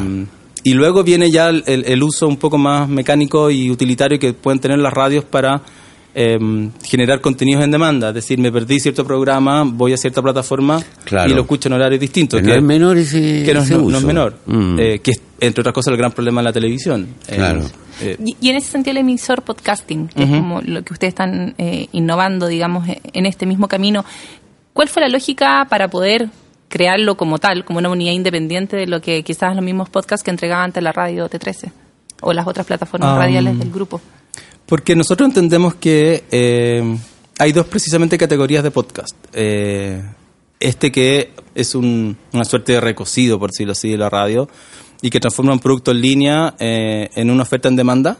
y 0.63 0.73
luego 0.73 1.03
viene 1.03 1.29
ya 1.29 1.49
el 1.49 2.03
uso 2.03 2.27
un 2.27 2.37
poco 2.37 2.57
más 2.57 2.89
mecánico 2.89 3.51
y 3.51 3.69
utilitario 3.69 4.17
que 4.17 4.33
pueden 4.33 4.59
tener 4.59 4.79
las 4.79 4.93
radios 4.93 5.23
para 5.23 5.61
eh, 6.13 6.37
generar 6.83 7.21
contenidos 7.21 7.63
en 7.63 7.71
demanda. 7.71 8.09
Es 8.09 8.15
decir, 8.15 8.37
me 8.39 8.51
perdí 8.51 8.79
cierto 8.79 9.05
programa, 9.05 9.63
voy 9.65 9.93
a 9.93 9.97
cierta 9.97 10.21
plataforma 10.21 10.81
Claro. 11.05 11.31
y 11.31 11.33
lo 11.33 11.41
escucho 11.41 11.69
en 11.69 11.73
horarios 11.73 11.99
distintos. 12.01 12.39
Pero 12.41 12.53
no 12.53 12.57
es 12.59 12.63
menor 12.63 12.97
ese, 12.97 13.43
que 13.45 13.53
no, 13.53 13.59
es- 13.61 13.65
ese 13.67 13.75
no- 13.77 13.83
no 13.83 13.89
es 13.89 13.97
uso. 13.97 14.07
menor. 14.07 14.35
Mm. 14.45 14.79
Eh, 14.79 14.99
que 14.99 15.11
es, 15.11 15.21
entre 15.39 15.61
otras 15.61 15.73
cosas, 15.73 15.91
el 15.91 15.97
gran 15.97 16.11
problema 16.11 16.41
de 16.41 16.45
la 16.45 16.53
televisión. 16.53 17.07
Eh, 17.27 17.35
Claro. 17.35 17.61
eh, 18.01 18.17
Y, 18.25 18.35
y 18.41 18.49
en 18.49 18.57
ese 18.57 18.71
sentido 18.71 18.91
el 18.91 18.97
emisor 18.97 19.41
podcasting, 19.43 20.07
que 20.09 20.23
es 20.23 20.29
como 20.29 20.61
lo 20.61 20.83
que 20.83 20.93
ustedes 20.93 21.11
están 21.13 21.55
eh, 21.57 21.87
innovando, 21.93 22.47
digamos, 22.47 22.87
eh, 22.89 22.99
en 23.13 23.25
este 23.25 23.45
mismo 23.45 23.67
camino, 23.67 24.03
¿cuál 24.73 24.87
fue 24.89 25.01
la 25.01 25.09
lógica 25.09 25.65
para 25.69 25.87
poder 25.87 26.29
crearlo 26.67 27.15
como 27.17 27.37
tal, 27.37 27.65
como 27.65 27.79
una 27.79 27.89
unidad 27.89 28.13
independiente 28.13 28.77
de 28.77 28.87
lo 28.87 29.01
que 29.01 29.23
quizás 29.23 29.55
los 29.55 29.63
mismos 29.65 29.89
podcasts 29.89 30.23
que 30.23 30.31
entregaba 30.31 30.63
ante 30.63 30.81
la 30.81 30.91
radio 30.93 31.29
T13 31.29 31.71
o 32.21 32.31
las 32.33 32.47
otras 32.47 32.65
plataformas 32.65 33.11
Um, 33.13 33.17
radiales 33.19 33.59
del 33.59 33.71
grupo? 33.71 33.99
Porque 34.71 34.95
nosotros 34.95 35.27
entendemos 35.27 35.75
que 35.75 36.23
eh, 36.31 36.97
hay 37.37 37.51
dos 37.51 37.65
precisamente 37.67 38.17
categorías 38.17 38.63
de 38.63 38.71
podcast. 38.71 39.13
Eh, 39.33 40.01
este 40.61 40.93
que 40.93 41.31
es 41.53 41.75
un- 41.75 42.15
una 42.31 42.45
suerte 42.45 42.71
de 42.71 42.79
recocido, 42.79 43.37
por 43.37 43.49
decirlo 43.51 43.73
así, 43.73 43.89
de 43.89 43.97
la 43.97 44.09
radio, 44.09 44.47
y 45.01 45.09
que 45.09 45.19
transforma 45.19 45.51
un 45.51 45.59
producto 45.59 45.91
en 45.91 45.99
línea 45.99 46.55
eh, 46.57 47.09
en 47.15 47.29
una 47.29 47.43
oferta 47.43 47.67
en 47.67 47.75
demanda. 47.75 48.17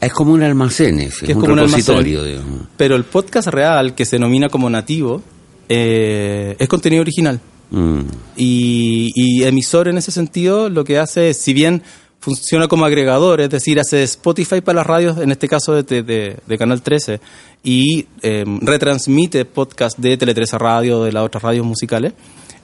Es 0.00 0.12
como 0.14 0.32
un 0.32 0.42
almacén, 0.42 0.96
que 0.96 1.04
es 1.04 1.20
un 1.22 1.34
como 1.34 1.52
un 1.52 1.58
repositorio, 1.58 2.20
almacén. 2.20 2.42
digamos. 2.46 2.68
Pero 2.78 2.96
el 2.96 3.04
podcast 3.04 3.48
real, 3.48 3.94
que 3.94 4.06
se 4.06 4.16
denomina 4.16 4.48
como 4.48 4.70
nativo, 4.70 5.22
eh, 5.68 6.56
es 6.58 6.66
contenido 6.66 7.02
original. 7.02 7.38
Mm. 7.70 8.00
Y, 8.38 9.12
y 9.14 9.42
emisor 9.44 9.88
en 9.88 9.98
ese 9.98 10.10
sentido 10.12 10.70
lo 10.70 10.82
que 10.84 10.98
hace 10.98 11.28
es, 11.28 11.36
si 11.42 11.52
bien 11.52 11.82
funciona 12.24 12.68
como 12.68 12.86
agregador, 12.86 13.42
es 13.42 13.50
decir, 13.50 13.78
hace 13.78 14.02
Spotify 14.04 14.62
para 14.62 14.76
las 14.76 14.86
radios, 14.86 15.18
en 15.18 15.30
este 15.30 15.46
caso 15.46 15.74
de, 15.82 16.02
de- 16.02 16.58
Canal 16.58 16.80
13, 16.80 17.20
y 17.62 18.06
eh, 18.22 18.44
retransmite 18.62 19.44
podcast 19.44 19.98
de 19.98 20.16
Tele 20.16 20.32
13 20.32 20.56
Radio, 20.56 21.04
de 21.04 21.12
las 21.12 21.22
otras 21.22 21.42
radios 21.42 21.66
musicales, 21.66 22.14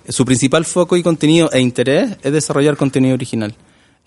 su 0.08 0.24
principal 0.24 0.64
foco 0.64 0.96
y 0.96 1.02
contenido 1.02 1.50
e 1.52 1.60
interés 1.60 2.16
es 2.22 2.32
desarrollar 2.32 2.76
contenido 2.78 3.14
original. 3.14 3.54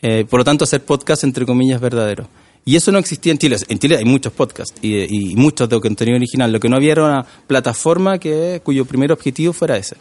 Eh, 0.02 0.26
por 0.28 0.40
lo 0.40 0.44
tanto, 0.44 0.64
hacer 0.64 0.84
podcast 0.84 1.24
entre 1.24 1.46
comillas 1.46 1.80
verdadero. 1.80 2.28
Y 2.66 2.76
eso 2.76 2.92
no 2.92 2.98
existía 2.98 3.32
en 3.32 3.38
Chile. 3.38 3.58
En 3.70 3.78
Chile 3.78 3.98
hay 3.98 4.06
muchos 4.06 4.34
podcasts 4.34 4.74
y, 4.82 5.32
y 5.32 5.36
muchos 5.36 5.70
de 5.70 5.80
contenido 5.80 6.18
original. 6.18 6.52
Lo 6.52 6.60
que 6.60 6.68
no 6.68 6.78
había 6.78 6.94
era 6.94 7.06
una 7.06 7.26
plataforma 7.46 8.18
que, 8.18 8.60
cuyo 8.64 8.86
primer 8.86 9.12
objetivo 9.12 9.54
fuera 9.54 9.78
ese. 9.78 9.98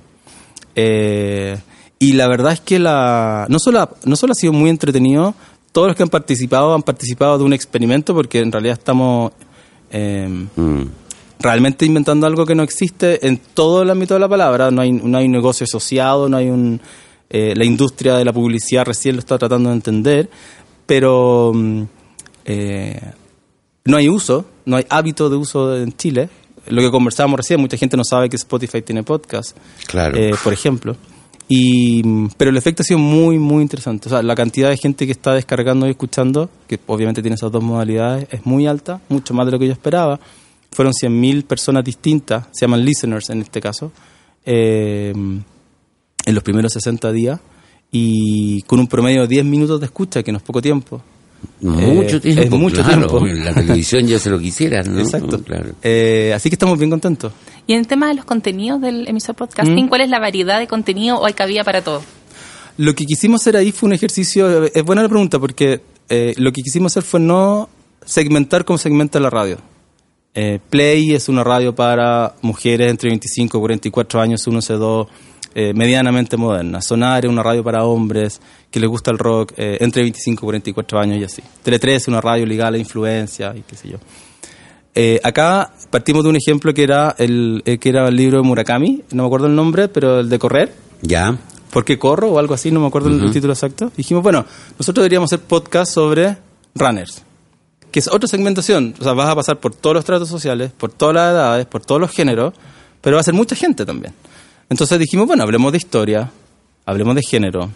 Eh, 0.75 1.57
y 2.07 2.13
la 2.15 2.27
verdad 2.29 2.53
es 2.53 2.61
que 2.61 2.79
la, 2.79 3.47
no, 3.49 3.59
solo, 3.59 3.81
ha- 3.81 3.91
no 4.05 4.17
solo 4.17 4.33
ha 4.33 4.35
sido 4.35 4.53
muy 4.53 4.71
entretenido, 4.71 5.35
todos 5.73 5.89
los 5.89 5.97
que 5.97 6.03
han 6.03 6.09
participado 6.09 6.75
han 6.75 6.83
participado 6.83 7.39
de 7.39 7.45
un 7.45 7.53
experimento 7.53 8.15
porque 8.15 8.41
en 8.41 8.51
realidad 8.53 8.79
estamos 8.79 9.33
eh, 9.91 10.29
Mm. 10.57 10.83
realmente 11.41 11.85
inventando 11.87 12.27
algo 12.27 12.45
que 12.47 12.55
no 12.55 12.63
existe 12.63 13.27
en 13.27 13.37
todo 13.39 13.83
el 13.83 13.91
ámbito 13.91 14.15
de 14.15 14.21
la 14.21 14.29
palabra. 14.29 14.71
No 14.71 14.81
hay, 14.83 14.91
no 14.93 15.17
hay 15.19 15.27
un 15.27 15.33
negocio 15.33 15.65
asociado, 15.65 16.29
no 16.29 16.37
hay 16.37 16.49
un... 16.51 16.81
eh, 17.31 17.55
la 17.57 17.65
industria 17.65 18.15
de 18.17 18.25
la 18.25 18.33
publicidad 18.33 18.85
recién 18.87 19.17
lo 19.17 19.21
está 19.21 19.39
tratando 19.39 19.69
de 19.71 19.75
entender, 19.77 20.29
pero 20.87 21.53
mm, 21.55 21.83
eh, 22.45 23.01
no 23.85 23.97
hay 23.97 24.09
uso, 24.09 24.45
no 24.67 24.77
hay 24.77 24.85
hábito 24.89 25.29
de 25.31 25.37
uso 25.37 25.77
en 25.77 25.93
Chile. 25.97 26.29
Lo 26.69 26.81
que 26.83 26.91
conversábamos 26.91 27.39
recién, 27.39 27.61
mucha 27.61 27.77
gente 27.77 27.97
no 27.97 28.05
sabe 28.05 28.29
que 28.29 28.37
Spotify 28.37 28.83
tiene 28.83 29.03
podcast, 29.03 29.57
Claro. 29.87 30.17
eh, 30.17 30.33
por 30.45 30.53
ejemplo. 30.53 30.97
Y, 31.49 32.03
pero 32.37 32.51
el 32.51 32.57
efecto 32.57 32.83
ha 32.83 32.85
sido 32.85 32.99
muy, 32.99 33.39
muy 33.39 33.63
interesante. 33.63 34.09
O 34.09 34.11
sea, 34.11 34.23
la 34.23 34.35
cantidad 34.35 34.71
de 34.71 34.77
gente 34.77 35.07
que 35.07 35.13
está 35.13 35.35
descargando 35.35 35.87
y 35.87 35.91
escuchando, 35.91 36.49
que 36.67 36.79
obviamente 36.87 37.21
tiene 37.21 37.35
esas 37.35 37.53
dos 37.53 37.63
modalidades, 37.63 38.27
es 38.31 38.47
muy 38.47 38.67
alta, 38.67 39.01
mucho 39.09 39.35
más 39.35 39.47
de 39.47 39.53
lo 39.53 39.59
que 39.59 39.67
yo 39.67 39.73
esperaba. 39.73 40.19
Fueron 40.71 40.93
100.000 40.95 41.45
personas 41.45 41.85
distintas, 41.85 42.47
se 42.53 42.65
llaman 42.65 42.85
listeners 42.85 43.29
en 43.31 43.43
este 43.43 43.61
caso, 43.61 43.93
eh, 44.47 45.13
en 45.15 46.35
los 46.35 46.43
primeros 46.43 46.73
60 46.73 47.13
días, 47.13 47.39
y 47.91 48.63
con 48.63 48.81
un 48.81 48.87
promedio 48.87 49.23
de 49.23 49.29
10 49.29 49.45
minutos 49.45 49.81
de 49.81 49.87
escucha, 49.87 50.23
que 50.23 50.33
no 50.33 50.39
es 50.39 50.45
poco 50.45 50.63
tiempo. 50.63 51.03
Mucho 51.61 52.17
Eh, 52.17 52.21
tiempo. 52.21 52.43
es 52.43 52.51
mucho 52.51 52.83
claro, 52.83 53.07
tiempo. 53.07 53.27
La 53.45 53.55
televisión 53.55 54.07
ya 54.07 54.19
se 54.19 54.31
lo 54.31 54.39
quisieran, 54.39 54.95
¿no? 54.95 55.01
Exacto. 55.01 55.43
Claro. 55.43 55.71
Eh, 55.83 56.33
así 56.35 56.49
que 56.51 56.55
estamos 56.57 56.79
bien 56.79 56.91
contentos. 56.91 57.33
Y 57.67 57.75
en 57.75 57.81
el 57.81 57.87
tema 57.87 58.09
de 58.09 58.15
los 58.15 58.25
contenidos 58.25 58.81
del 58.81 59.07
emisor 59.09 59.35
podcasting, 59.37 59.87
Mm. 59.87 59.89
¿cuál 59.89 60.01
es 60.03 60.11
la 60.11 60.19
variedad 60.19 60.59
de 60.59 60.67
contenido 60.67 61.19
o 61.19 61.27
hay 61.27 61.33
cabida 61.35 61.63
para 61.65 61.83
todo? 61.83 62.03
Lo 62.79 62.95
que 62.95 63.05
quisimos 63.05 63.41
hacer 63.43 63.57
ahí 63.57 63.71
fue 63.71 63.87
un 63.89 63.93
ejercicio, 63.93 64.65
es 64.67 64.83
buena 64.83 65.03
la 65.03 65.09
pregunta, 65.09 65.39
porque 65.39 65.83
eh, 66.09 66.35
lo 66.39 66.53
que 66.53 66.63
quisimos 66.63 66.93
hacer 66.93 67.03
fue 67.03 67.21
no 67.21 67.69
segmentar 68.05 68.65
como 68.65 68.79
segmenta 68.79 69.21
la 69.21 69.31
radio. 69.31 69.59
Eh, 70.35 70.59
Play 70.71 71.13
es 71.15 71.29
una 71.29 71.45
radio 71.45 71.75
para 71.75 72.35
mujeres 72.41 72.91
entre 72.91 73.11
25 73.11 73.59
y 73.59 73.61
44 73.61 74.21
años, 74.21 74.47
1C2, 74.49 75.07
eh, 75.55 75.73
medianamente 75.75 76.37
moderna. 76.37 76.81
Sonar 76.81 77.25
es 77.25 77.31
una 77.31 77.43
radio 77.43 77.63
para 77.63 77.85
hombres 77.85 78.41
que 78.71 78.81
les 78.81 78.89
gusta 78.89 79.11
el 79.11 79.19
rock 79.19 79.53
eh, 79.57 79.79
entre 79.81 80.03
25 80.03 80.41
y 80.41 80.47
44 80.47 80.99
años 81.01 81.19
y 81.21 81.25
así. 81.25 81.43
Tele 81.63 81.79
3 81.79 82.03
es 82.03 82.09
una 82.09 82.21
radio 82.21 82.47
ligada 82.47 82.69
a 82.69 82.73
la 82.73 82.79
influencia 82.79 83.53
y 83.57 83.63
qué 83.63 83.77
sé 83.77 83.89
yo. 83.89 83.99
Eh, 84.95 85.21
acá 85.25 85.73
partimos 85.91 86.23
de 86.23 86.29
un 86.31 86.37
ejemplo 86.37 86.75
que 86.75 86.83
era 86.83 87.15
el 87.19 87.63
que 87.81 87.89
era 87.89 88.09
el 88.09 88.17
libro 88.17 88.39
de 88.39 88.43
Murakami, 88.45 89.03
no 89.13 89.23
me 89.23 89.27
acuerdo 89.27 89.47
el 89.47 89.55
nombre, 89.55 89.89
pero 89.89 90.21
el 90.21 90.29
de 90.29 90.39
correr. 90.39 90.73
Ya. 91.01 91.37
¿Por 91.71 91.85
qué 91.87 91.99
corro? 91.99 92.31
o 92.33 92.39
algo 92.39 92.53
así, 92.53 92.71
no 92.71 92.81
me 92.81 92.87
acuerdo 92.89 93.09
el- 93.09 93.23
el 93.25 93.33
título 93.33 93.55
exacto. 93.55 93.91
Dijimos, 93.97 94.23
bueno, 94.23 94.45
nosotros 94.79 95.03
deberíamos 95.03 95.33
hacer 95.33 95.41
podcast 95.47 95.91
sobre 95.93 96.37
runners, 96.75 97.23
que 97.91 98.01
es 98.01 98.09
otra 98.09 98.29
segmentación. 98.29 98.95
O 99.01 99.03
sea, 99.05 99.15
vas 99.15 99.31
a 99.31 99.35
pasar 99.35 99.59
por 99.59 99.75
todos 99.75 99.97
los 99.97 100.05
tratos 100.05 100.29
sociales, 100.29 100.71
por 100.77 100.93
todas 100.93 101.15
las 101.15 101.33
edades, 101.33 101.67
por 101.67 101.83
todos 101.83 101.99
los 102.01 102.11
géneros, 102.11 102.53
pero 103.01 103.17
va 103.17 103.21
a 103.21 103.25
ser 103.25 103.33
mucha 103.33 103.57
gente 103.57 103.87
también. 103.87 104.13
Entonces 104.73 104.99
dijimos, 104.99 105.27
bueno, 105.27 105.43
hablemos 105.43 105.71
de 105.71 105.77
historia, 105.77 106.31
hablemos 106.87 107.15
de 107.15 107.21
género, 107.23 107.71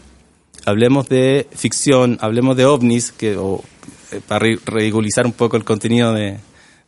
hablemos 0.64 1.06
de 1.10 1.46
ficción, 1.54 2.16
hablemos 2.22 2.56
de 2.56 2.64
ovnis, 2.64 3.12
que, 3.12 3.36
o, 3.36 3.62
eh, 4.12 4.20
para 4.26 4.46
ri- 4.46 4.58
ridiculizar 4.64 5.26
un 5.26 5.32
poco 5.32 5.58
el 5.58 5.64
contenido 5.64 6.14
de, 6.14 6.38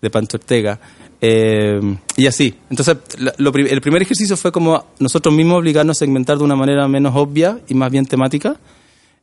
de 0.00 0.10
Pancho 0.10 0.38
Ortega. 0.38 0.80
eh, 1.20 1.78
y 2.16 2.26
así. 2.26 2.54
Entonces, 2.70 2.96
lo 3.36 3.52
el 3.54 3.80
primer 3.82 4.00
ejercicio 4.00 4.34
fue 4.38 4.50
como 4.50 4.86
nosotros 4.98 5.34
mismos 5.34 5.58
obligarnos 5.58 5.98
a 5.98 6.00
segmentar 6.00 6.38
de 6.38 6.44
una 6.44 6.56
manera 6.56 6.88
menos 6.88 7.12
obvia 7.14 7.58
y 7.68 7.74
más 7.74 7.90
bien 7.90 8.06
temática. 8.06 8.56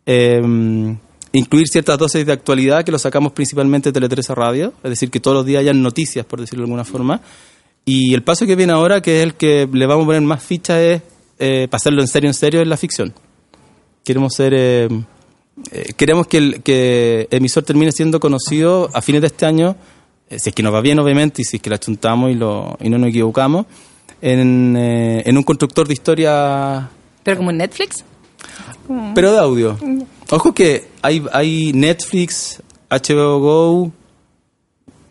eh, 0.05 0.95
incluir 1.33 1.67
ciertas 1.67 1.97
dosis 1.97 2.25
de 2.25 2.31
actualidad 2.31 2.85
que 2.85 2.91
lo 2.91 2.99
sacamos 2.99 3.31
principalmente 3.33 3.89
de 3.89 3.93
Tele 3.93 4.07
13 4.07 4.35
Radio, 4.35 4.71
es 4.83 4.89
decir, 4.91 5.09
que 5.09 5.19
todos 5.19 5.35
los 5.35 5.45
días 5.45 5.61
hayan 5.61 5.81
noticias, 5.81 6.25
por 6.25 6.39
decirlo 6.39 6.61
de 6.63 6.67
alguna 6.67 6.85
forma. 6.85 7.19
Y 7.85 8.13
el 8.13 8.23
paso 8.23 8.45
que 8.47 8.55
viene 8.55 8.73
ahora, 8.73 9.01
que 9.01 9.17
es 9.19 9.23
el 9.23 9.35
que 9.35 9.69
le 9.71 9.85
vamos 9.85 10.03
a 10.03 10.07
poner 10.07 10.21
más 10.23 10.43
ficha, 10.43 10.81
es 10.81 11.01
eh, 11.37 11.67
pasarlo 11.69 12.01
en 12.01 12.07
serio, 12.07 12.29
en 12.29 12.33
serio, 12.33 12.61
en 12.61 12.69
la 12.69 12.77
ficción. 12.77 13.13
Queremos 14.03 14.33
ser... 14.33 14.53
eh, 14.55 14.89
eh, 15.71 15.93
queremos 15.95 16.27
que 16.27 16.37
el 16.37 16.61
que 16.63 17.27
emisor 17.31 17.63
termine 17.63 17.91
siendo 17.91 18.19
conocido 18.19 18.89
a 18.93 19.01
fines 19.01 19.21
de 19.21 19.27
este 19.27 19.45
año, 19.45 19.75
eh, 20.29 20.37
si 20.39 20.49
es 20.49 20.55
que 20.55 20.61
nos 20.63 20.73
va 20.73 20.81
bien 20.81 20.99
obviamente 20.99 21.41
y 21.43 21.45
si 21.45 21.57
es 21.57 21.61
que 21.61 21.69
la 21.69 21.77
chuntamos 21.79 22.29
y, 22.31 22.33
lo, 22.33 22.77
y 22.81 22.89
no 22.89 22.97
nos 22.97 23.09
equivocamos, 23.09 23.65
en, 24.21 24.75
en 24.75 25.37
un 25.37 25.43
constructor 25.43 25.87
de 25.87 25.93
historia, 25.93 26.89
Pero 27.23 27.37
como 27.37 27.51
en 27.51 27.57
Netflix. 27.57 28.03
pero 29.13 29.31
de 29.31 29.37
audio. 29.39 29.77
Ojo 30.29 30.53
que 30.53 30.87
hay, 31.01 31.23
hay 31.31 31.71
Netflix, 31.73 32.61
HBO 32.89 33.39
Go, 33.39 33.91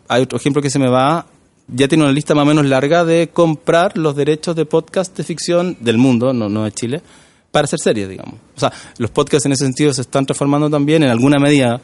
hay 0.07 0.23
otro 0.23 0.37
ejemplo 0.37 0.61
que 0.61 0.69
se 0.69 0.77
me 0.79 0.89
va, 0.89 1.25
ya 1.67 1.87
tiene 1.87 2.03
una 2.03 2.13
lista 2.13 2.35
más 2.35 2.43
o 2.43 2.45
menos 2.45 2.65
larga 2.65 3.03
de 3.05 3.29
comprar 3.33 3.97
los 3.97 4.15
derechos 4.15 4.55
de 4.55 4.65
podcast 4.65 5.15
de 5.17 5.23
ficción 5.23 5.77
del 5.79 5.97
mundo, 5.97 6.33
no, 6.33 6.47
no 6.49 6.63
de 6.63 6.71
Chile, 6.71 7.01
para 7.51 7.65
hacer 7.65 7.79
series, 7.79 8.07
digamos. 8.09 8.35
O 8.55 8.59
sea, 8.59 8.71
los 8.97 9.09
podcasts 9.11 9.45
en 9.45 9.53
ese 9.53 9.65
sentido 9.65 9.93
se 9.93 10.01
están 10.01 10.25
transformando 10.25 10.69
también 10.69 11.03
en 11.03 11.09
alguna 11.09 11.39
medida 11.39 11.81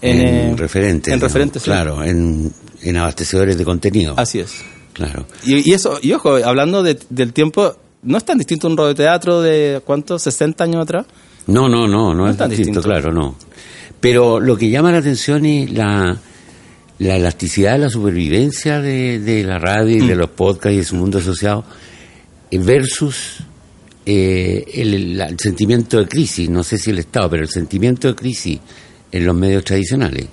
en, 0.00 0.20
En, 0.20 0.26
eh, 0.52 0.54
referentes. 0.56 1.12
En 1.14 1.20
¿no? 1.20 1.26
referentes, 1.26 1.62
sí. 1.62 1.66
Claro, 1.70 2.02
en, 2.02 2.52
en 2.82 2.96
abastecedores 2.96 3.56
de 3.56 3.64
contenido. 3.64 4.14
Así 4.16 4.40
es. 4.40 4.62
Claro. 4.92 5.26
Y, 5.44 5.70
y 5.70 5.74
eso, 5.74 5.98
y 6.02 6.12
ojo, 6.12 6.34
hablando 6.44 6.82
de- 6.82 6.98
del 7.08 7.32
tiempo, 7.32 7.74
no 8.02 8.18
es 8.18 8.24
tan 8.24 8.36
distinto 8.36 8.66
un 8.66 8.76
radioteatro 8.76 9.40
de, 9.40 9.80
¿cuántos? 9.84 10.26
¿60 10.26 10.60
años 10.62 10.82
atrás? 10.82 11.06
No, 11.46 11.68
no, 11.68 11.86
no, 11.88 12.12
no, 12.12 12.14
No 12.14 12.26
es 12.26 12.32
es 12.32 12.36
tan 12.38 12.50
distinto, 12.50 12.80
distinto. 12.80 12.82
claro, 12.82 13.12
no. 13.14 13.36
Pero 14.00 14.40
lo 14.40 14.56
que 14.56 14.68
llama 14.70 14.90
la 14.92 14.98
atención 14.98 15.46
es 15.46 15.70
la, 15.72 16.16
la 17.02 17.16
elasticidad, 17.16 17.78
la 17.78 17.90
supervivencia 17.90 18.80
de, 18.80 19.18
de 19.18 19.44
la 19.44 19.58
radio 19.58 19.96
y 19.96 20.02
Mm. 20.02 20.06
de 20.06 20.14
los 20.14 20.30
podcasts 20.30 20.74
y 20.74 20.78
de 20.78 20.84
su 20.84 20.96
mundo 20.96 21.18
asociado 21.18 21.64
eh, 22.50 22.58
versus 22.58 23.38
eh, 24.06 24.64
el, 24.74 25.38
sentimiento 25.38 25.98
de 25.98 26.06
crisis, 26.06 26.48
no 26.48 26.62
sé 26.62 26.78
si 26.78 26.90
el 26.90 26.98
Estado, 26.98 27.28
pero 27.30 27.42
el 27.42 27.48
sentimiento 27.48 28.08
de 28.08 28.14
crisis 28.14 28.58
en 29.10 29.26
los 29.26 29.34
medios 29.34 29.64
tradicionales. 29.64 30.26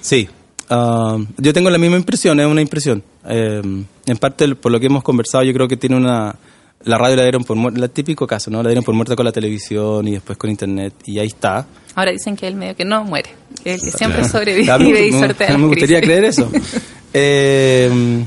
Sí, 0.00 0.28
ah, 0.70 1.18
yo 1.38 1.52
tengo 1.52 1.70
la 1.70 1.78
misma 1.78 1.96
impresión, 1.96 2.38
es 2.40 2.46
una 2.46 2.60
impresión. 2.60 3.02
Eh, 3.26 3.62
en 4.06 4.16
parte, 4.18 4.54
por 4.54 4.72
lo 4.72 4.80
que 4.80 4.86
hemos 4.86 5.02
conversado, 5.02 5.44
yo 5.44 5.52
creo 5.52 5.68
que 5.68 5.76
tiene 5.76 5.96
una... 5.96 6.36
La 6.84 6.98
radio 6.98 7.16
la 7.16 7.22
dieron 7.22 7.44
por 7.44 7.56
muerta, 7.56 7.82
el 7.82 7.90
típico 7.90 8.26
caso, 8.26 8.50
¿no? 8.50 8.62
La 8.62 8.68
dieron 8.68 8.84
por 8.84 8.94
muerta 8.94 9.16
con 9.16 9.24
la 9.24 9.32
televisión 9.32 10.06
y 10.08 10.12
después 10.12 10.36
con 10.38 10.50
internet, 10.50 10.94
y 11.06 11.18
ahí 11.18 11.28
está. 11.28 11.66
Ahora 11.94 12.10
dicen 12.10 12.36
que 12.36 12.46
el 12.46 12.56
medio 12.56 12.76
que 12.76 12.84
no 12.84 13.04
muere, 13.04 13.30
que 13.62 13.74
el 13.74 13.80
que 13.80 13.90
siempre 13.90 14.20
Claro. 14.22 14.38
sobrevive 14.38 14.78
me- 14.78 15.06
y 15.06 15.12
me- 15.12 15.20
sortea 15.20 15.56
Me 15.58 15.66
gustaría 15.66 16.00
crisis. 16.00 16.04
creer 16.06 16.24
eso. 16.24 16.50
Eh, 17.16 18.24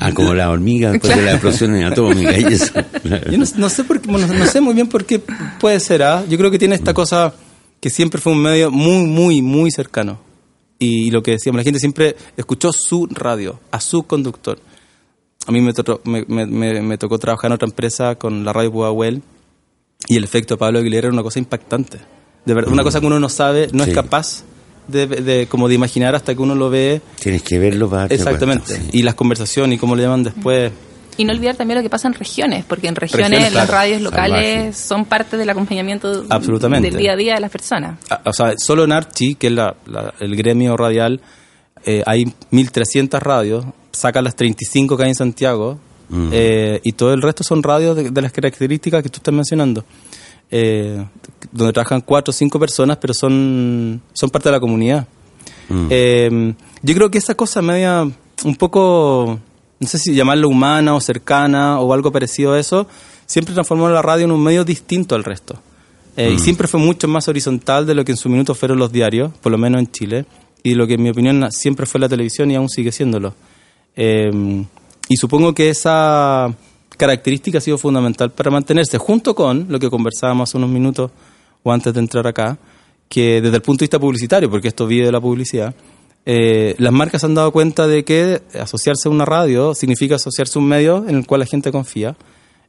Ah, 0.00 0.12
como 0.12 0.32
la 0.34 0.50
hormiga 0.50 0.92
después 0.92 1.16
de 1.16 1.22
la 1.22 1.32
explosión 1.32 1.74
atómica 1.82 2.38
y 2.38 2.44
eso. 2.44 2.72
Claro. 3.02 3.32
Yo 3.32 3.38
no, 3.38 3.44
no 3.56 3.68
sé 3.68 3.82
por 3.82 4.00
qué- 4.00 4.08
bueno, 4.10 4.26
no 4.28 4.46
sé 4.46 4.60
muy 4.60 4.74
bien 4.74 4.86
por 4.86 5.04
qué 5.04 5.18
puede 5.58 5.80
ser. 5.80 6.02
¿ah? 6.04 6.22
Yo 6.28 6.38
creo 6.38 6.50
que 6.52 6.58
tiene 6.58 6.76
esta 6.76 6.94
cosa 6.94 7.34
que 7.80 7.90
siempre 7.90 8.20
fue 8.20 8.32
un 8.32 8.38
medio 8.42 8.70
muy, 8.70 9.06
muy, 9.06 9.42
muy 9.42 9.70
cercano. 9.72 10.20
Y, 10.78 11.10
lo 11.10 11.20
que 11.22 11.32
decíamos, 11.32 11.58
la 11.58 11.64
gente 11.64 11.80
siempre 11.80 12.14
escuchó 12.36 12.72
su 12.72 13.08
radio, 13.10 13.58
a 13.72 13.80
su 13.80 14.04
conductor. 14.04 14.60
A 15.48 15.52
mí 15.52 15.60
me, 15.60 15.72
tocó- 15.72 16.00
me, 16.04 16.24
me- 16.28 16.46
me- 16.46 16.82
me 16.82 16.98
tocó 16.98 17.18
trabajar 17.18 17.50
en 17.50 17.54
otra 17.54 17.66
empresa 17.66 18.14
con 18.16 18.44
la 18.44 18.52
radio 18.52 18.70
Pudahuel 18.70 19.22
y 20.06 20.16
el 20.16 20.24
efecto 20.24 20.54
de 20.54 20.58
Pablo 20.58 20.78
Aguilera 20.78 21.06
era 21.08 21.12
una 21.14 21.22
cosa 21.22 21.38
impactante. 21.38 21.98
De 22.44 22.54
verdad, 22.54 22.72
una 22.72 22.82
cosa 22.82 23.00
que 23.00 23.06
uno 23.06 23.18
no 23.18 23.28
sabe, 23.28 23.68
no 23.72 23.84
Sí. 23.84 23.90
es 23.90 23.96
capaz 23.96 24.44
de, 24.86 25.06
de- 25.06 25.46
como 25.48 25.66
de 25.68 25.74
imaginar 25.74 26.14
hasta 26.14 26.34
que 26.34 26.40
uno 26.42 26.54
lo 26.54 26.70
ve. 26.70 27.00
Tienes 27.20 27.42
que 27.42 27.58
verlo 27.58 27.88
para 27.88 28.02
darte 28.02 28.14
Exactamente. 28.14 28.64
cuenta, 28.66 28.90
sí. 28.92 28.98
Y 28.98 29.02
las 29.02 29.14
conversaciones 29.14 29.76
y 29.76 29.78
cómo 29.78 29.96
le 29.96 30.02
llaman 30.04 30.22
después. 30.22 30.70
Y 31.16 31.24
no 31.24 31.32
olvidar 31.32 31.56
también 31.56 31.78
lo 31.78 31.82
que 31.82 31.90
pasa 31.90 32.06
en 32.08 32.14
regiones, 32.14 32.64
porque 32.64 32.86
en 32.86 32.94
regiones, 32.94 33.28
Regiones, 33.30 33.52
las 33.52 33.64
claro. 33.66 33.72
radios 33.80 34.02
locales 34.02 34.54
Salvaje. 34.54 34.72
son 34.72 35.04
parte 35.06 35.36
del 35.36 35.50
acompañamiento 35.50 36.24
Absolutamente. 36.30 36.90
del 36.90 36.98
día 37.00 37.12
a 37.12 37.16
día 37.16 37.34
de 37.34 37.40
las 37.40 37.50
personas. 37.50 37.98
Ah, 38.08 38.20
o 38.24 38.32
sea, 38.32 38.54
solo 38.56 38.84
en 38.84 38.92
Archi, 38.92 39.34
que 39.34 39.48
es 39.48 39.52
la- 39.52 39.74
la- 39.86 40.14
el 40.20 40.36
gremio 40.36 40.76
radial, 40.76 41.20
eh, 41.84 42.02
hay 42.06 42.32
1.300 42.52 43.20
radios, 43.20 43.64
saca 43.92 44.22
las 44.22 44.36
35 44.36 44.96
que 44.96 45.02
hay 45.04 45.08
en 45.10 45.14
Santiago, 45.14 45.78
Mm. 46.10 46.30
eh, 46.32 46.80
y 46.84 46.92
todo 46.92 47.12
el 47.12 47.20
resto 47.20 47.44
son 47.44 47.62
radios 47.62 47.94
de, 47.94 48.10
de 48.10 48.22
las 48.22 48.32
características 48.32 49.02
que 49.02 49.10
tú 49.10 49.18
estás 49.18 49.34
mencionando, 49.34 49.84
eh, 50.50 51.04
donde 51.52 51.72
trabajan 51.74 52.00
cuatro 52.00 52.30
o 52.30 52.32
cinco 52.32 52.58
personas, 52.58 52.96
pero 52.96 53.12
son, 53.12 54.00
son 54.14 54.30
parte 54.30 54.48
de 54.48 54.52
la 54.54 54.60
comunidad. 54.60 55.06
Mm. 55.68 55.86
Eh, 55.90 56.54
yo 56.82 56.94
creo 56.94 57.10
que 57.10 57.18
esa 57.18 57.34
cosa 57.34 57.60
media, 57.60 58.08
un 58.44 58.56
poco, 58.56 59.38
no 59.78 59.86
sé 59.86 59.98
si 59.98 60.14
llamarlo 60.14 60.48
humana 60.48 60.94
o 60.94 61.00
cercana 61.02 61.78
o 61.80 61.92
algo 61.92 62.10
parecido 62.10 62.54
a 62.54 62.58
eso, 62.58 62.86
siempre 63.26 63.52
transformó 63.52 63.88
la 63.90 64.00
radio 64.00 64.24
en 64.24 64.32
un 64.32 64.42
medio 64.42 64.64
distinto 64.64 65.14
al 65.14 65.24
resto. 65.24 65.60
Eh, 66.16 66.32
Y 66.32 66.38
siempre 66.38 66.66
fue 66.68 66.80
mucho 66.80 67.06
más 67.06 67.28
horizontal 67.28 67.84
de 67.86 67.94
lo 67.94 68.04
que 68.04 68.12
en 68.12 68.16
su 68.16 68.30
minuto 68.30 68.54
fueron 68.54 68.78
los 68.78 68.90
diarios, 68.90 69.30
por 69.42 69.52
lo 69.52 69.58
menos 69.58 69.78
en 69.80 69.92
Chile, 69.92 70.24
y 70.62 70.74
lo 70.74 70.86
que 70.86 70.94
en 70.94 71.02
mi 71.02 71.10
opinión 71.10 71.46
siempre 71.52 71.84
fue 71.84 72.00
la 72.00 72.08
televisión 72.08 72.50
y 72.50 72.56
aún 72.56 72.70
sigue 72.70 72.92
siéndolo. 72.92 73.34
Eh, 74.00 74.64
y 75.08 75.16
supongo 75.16 75.52
que 75.52 75.70
esa 75.70 76.54
característica 76.96 77.58
ha 77.58 77.60
sido 77.60 77.78
fundamental 77.78 78.30
para 78.30 78.50
mantenerse, 78.50 78.96
junto 78.96 79.34
con 79.34 79.66
lo 79.68 79.80
que 79.80 79.90
conversábamos 79.90 80.48
hace 80.48 80.56
unos 80.56 80.70
minutos 80.70 81.10
o 81.64 81.72
antes 81.72 81.92
de 81.92 82.00
entrar 82.00 82.26
acá, 82.26 82.58
que 83.08 83.40
desde 83.40 83.56
el 83.56 83.62
punto 83.62 83.80
de 83.80 83.84
vista 83.86 83.98
publicitario, 83.98 84.48
porque 84.48 84.68
esto 84.68 84.86
vive 84.86 85.06
de 85.06 85.12
la 85.12 85.20
publicidad, 85.20 85.74
eh, 86.26 86.76
las 86.78 86.92
marcas 86.92 87.24
han 87.24 87.34
dado 87.34 87.50
cuenta 87.52 87.86
de 87.88 88.04
que 88.04 88.42
asociarse 88.60 89.08
a 89.08 89.10
una 89.10 89.24
radio 89.24 89.74
significa 89.74 90.16
asociarse 90.16 90.58
a 90.58 90.62
un 90.62 90.68
medio 90.68 91.08
en 91.08 91.16
el 91.16 91.26
cual 91.26 91.40
la 91.40 91.46
gente 91.46 91.72
confía 91.72 92.16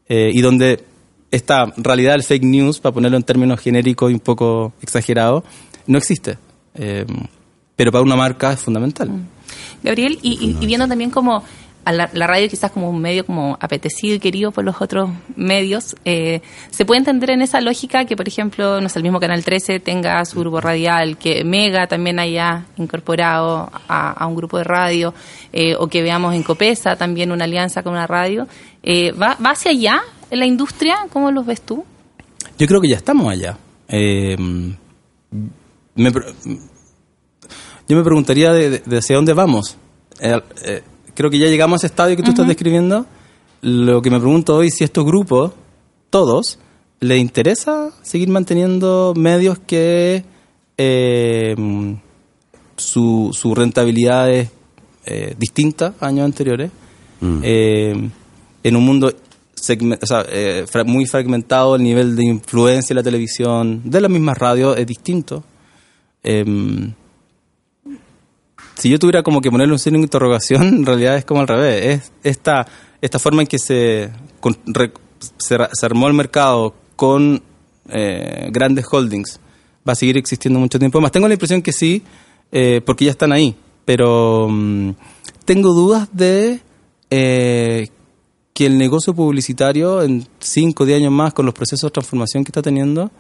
eh, 0.07 0.31
y 0.33 0.41
donde 0.41 0.83
esta 1.29 1.65
realidad 1.77 2.13
del 2.13 2.23
fake 2.23 2.43
news, 2.43 2.79
para 2.79 2.93
ponerlo 2.93 3.17
en 3.17 3.23
términos 3.23 3.59
genéricos 3.59 4.09
y 4.09 4.13
un 4.15 4.19
poco 4.19 4.73
exagerados, 4.81 5.43
no 5.85 5.97
existe. 5.97 6.37
Eh, 6.75 7.05
pero 7.75 7.91
para 7.91 8.01
una 8.01 8.15
marca 8.15 8.53
es 8.53 8.59
fundamental. 8.59 9.11
Gabriel, 9.83 10.19
y, 10.21 10.33
y- 10.45 10.57
y 10.61 10.65
viendo 10.65 10.87
también 10.87 11.09
como 11.11 11.43
a 11.85 11.91
la, 11.93 12.09
la 12.13 12.27
radio 12.27 12.47
quizás 12.49 12.69
como 12.71 12.89
un 12.89 13.01
medio 13.01 13.25
como 13.25 13.57
apetecido 13.59 14.13
y 14.15 14.19
querido 14.19 14.51
por 14.51 14.63
los 14.65 14.79
otros 14.81 15.09
medios, 15.35 15.95
eh, 16.05 16.41
¿se 16.69 16.85
puede 16.85 16.99
entender 16.99 17.31
en 17.31 17.41
esa 17.41 17.61
lógica 17.61 18.05
que, 18.05 18.15
por 18.17 18.27
ejemplo, 18.27 18.79
no 18.81 18.89
sé, 18.89 18.99
el 18.99 19.03
mismo 19.03 19.19
Canal 19.19 19.43
13 19.43 19.79
tenga 19.79 20.23
su 20.25 20.39
grupo 20.41 20.59
radial, 20.61 21.17
que 21.17 21.43
Mega 21.45 21.87
también 21.87 22.19
haya 22.19 22.65
incorporado 22.77 23.71
a, 23.87 24.11
a 24.11 24.27
un 24.27 24.35
grupo 24.35 24.57
de 24.57 24.65
radio, 24.65 25.13
eh, 25.53 25.75
o 25.79 25.87
que 25.87 26.03
veamos 26.03 26.35
en 26.35 26.43
Copesa 26.43 26.95
también 26.97 27.31
una 27.31 27.45
alianza 27.45 27.81
con 27.81 27.93
una 27.93 28.05
radio? 28.05 28.47
Eh, 28.83 29.11
¿va, 29.13 29.37
¿Va 29.43 29.51
hacia 29.51 29.71
allá 29.71 30.01
en 30.29 30.39
la 30.39 30.45
industria? 30.45 30.97
¿Cómo 31.11 31.31
los 31.31 31.45
ves 31.45 31.61
tú? 31.61 31.85
Yo 32.59 32.67
creo 32.67 32.81
que 32.81 32.89
ya 32.89 32.97
estamos 32.97 33.31
allá. 33.31 33.57
Me 35.95 36.11
yo 37.89 37.97
me 37.97 38.03
preguntaría 38.03 38.51
de, 38.53 38.69
de- 38.69 38.79
de 38.85 38.97
hacia 38.97 39.17
dónde 39.17 39.33
vamos. 39.33 39.75
Eh, 40.21 40.39
eh, 40.63 40.81
creo 41.15 41.29
que 41.29 41.37
ya 41.39 41.47
llegamos 41.47 41.75
a 41.83 41.87
ese 41.87 41.91
estadio 41.91 42.15
que 42.15 42.23
tú 42.23 42.29
estás 42.29 42.47
describiendo. 42.47 43.05
Lo 43.61 44.01
que 44.01 44.09
me 44.09 44.19
pregunto 44.19 44.55
hoy 44.55 44.69
si 44.69 44.83
a 44.83 44.85
estos 44.85 45.03
grupos, 45.05 45.51
todos, 46.09 46.59
les 47.01 47.19
interesa 47.19 47.91
seguir 48.03 48.29
manteniendo 48.29 49.13
medios 49.17 49.59
que 49.59 50.23
eh, 50.77 51.55
su, 52.77 53.31
su 53.33 53.53
rentabilidad 53.55 54.29
es 54.31 54.49
eh, 55.05 55.35
distinta 55.37 55.93
a 55.99 56.07
años 56.07 56.23
anteriores. 56.25 56.71
Eh, 57.43 58.09
en 58.63 58.75
un 58.75 58.85
mundo 58.85 59.11
segme- 59.55 59.99
o 60.01 60.05
sea, 60.05 60.25
fra- 60.67 60.83
muy 60.85 61.05
fragmentado, 61.05 61.75
el 61.75 61.83
nivel 61.83 62.15
de 62.15 62.23
influencia 62.25 62.93
de 62.93 62.95
la 62.95 63.03
televisión, 63.03 63.81
de 63.83 63.99
las 64.01 64.09
mismas 64.11 64.37
radios, 64.37 64.77
es 64.77 64.85
distinto. 64.87 65.43
Si 68.79 68.89
yo 68.89 68.97
tuviera 68.97 69.23
como 69.23 69.41
que 69.41 69.51
ponerle 69.51 69.73
un 69.73 69.79
signo 69.79 69.99
de 69.99 70.03
interrogación, 70.03 70.67
en 70.67 70.85
realidad 70.85 71.17
es 71.17 71.25
como 71.25 71.41
al 71.41 71.47
revés. 71.47 71.85
Es 71.85 72.11
esta, 72.23 72.65
esta 73.01 73.19
forma 73.19 73.41
en 73.41 73.47
que 73.47 73.59
se, 73.59 74.09
se 75.37 75.85
armó 75.85 76.07
el 76.07 76.13
mercado 76.13 76.73
con 76.95 77.43
eh, 77.89 78.49
grandes 78.51 78.85
holdings 78.89 79.39
va 79.87 79.93
a 79.93 79.95
seguir 79.95 80.17
existiendo 80.17 80.59
mucho 80.59 80.79
tiempo 80.79 81.01
más. 81.01 81.11
Tengo 81.11 81.27
la 81.27 81.33
impresión 81.33 81.61
que 81.61 81.71
sí, 81.71 82.03
eh, 82.51 82.81
porque 82.85 83.05
ya 83.05 83.11
están 83.11 83.31
ahí, 83.31 83.55
pero 83.85 84.47
mm, 84.49 84.91
tengo 85.45 85.73
dudas 85.73 86.09
de 86.13 86.61
eh, 87.09 87.89
que 88.53 88.65
el 88.65 88.77
negocio 88.77 89.13
publicitario 89.13 90.01
en 90.01 90.27
5 90.39 90.83
o 90.83 90.85
10 90.85 90.99
años 90.99 91.11
más, 91.11 91.33
con 91.33 91.45
los 91.45 91.55
procesos 91.55 91.89
de 91.89 91.91
transformación 91.91 92.43
que 92.43 92.49
está 92.49 92.61
teniendo, 92.61 93.11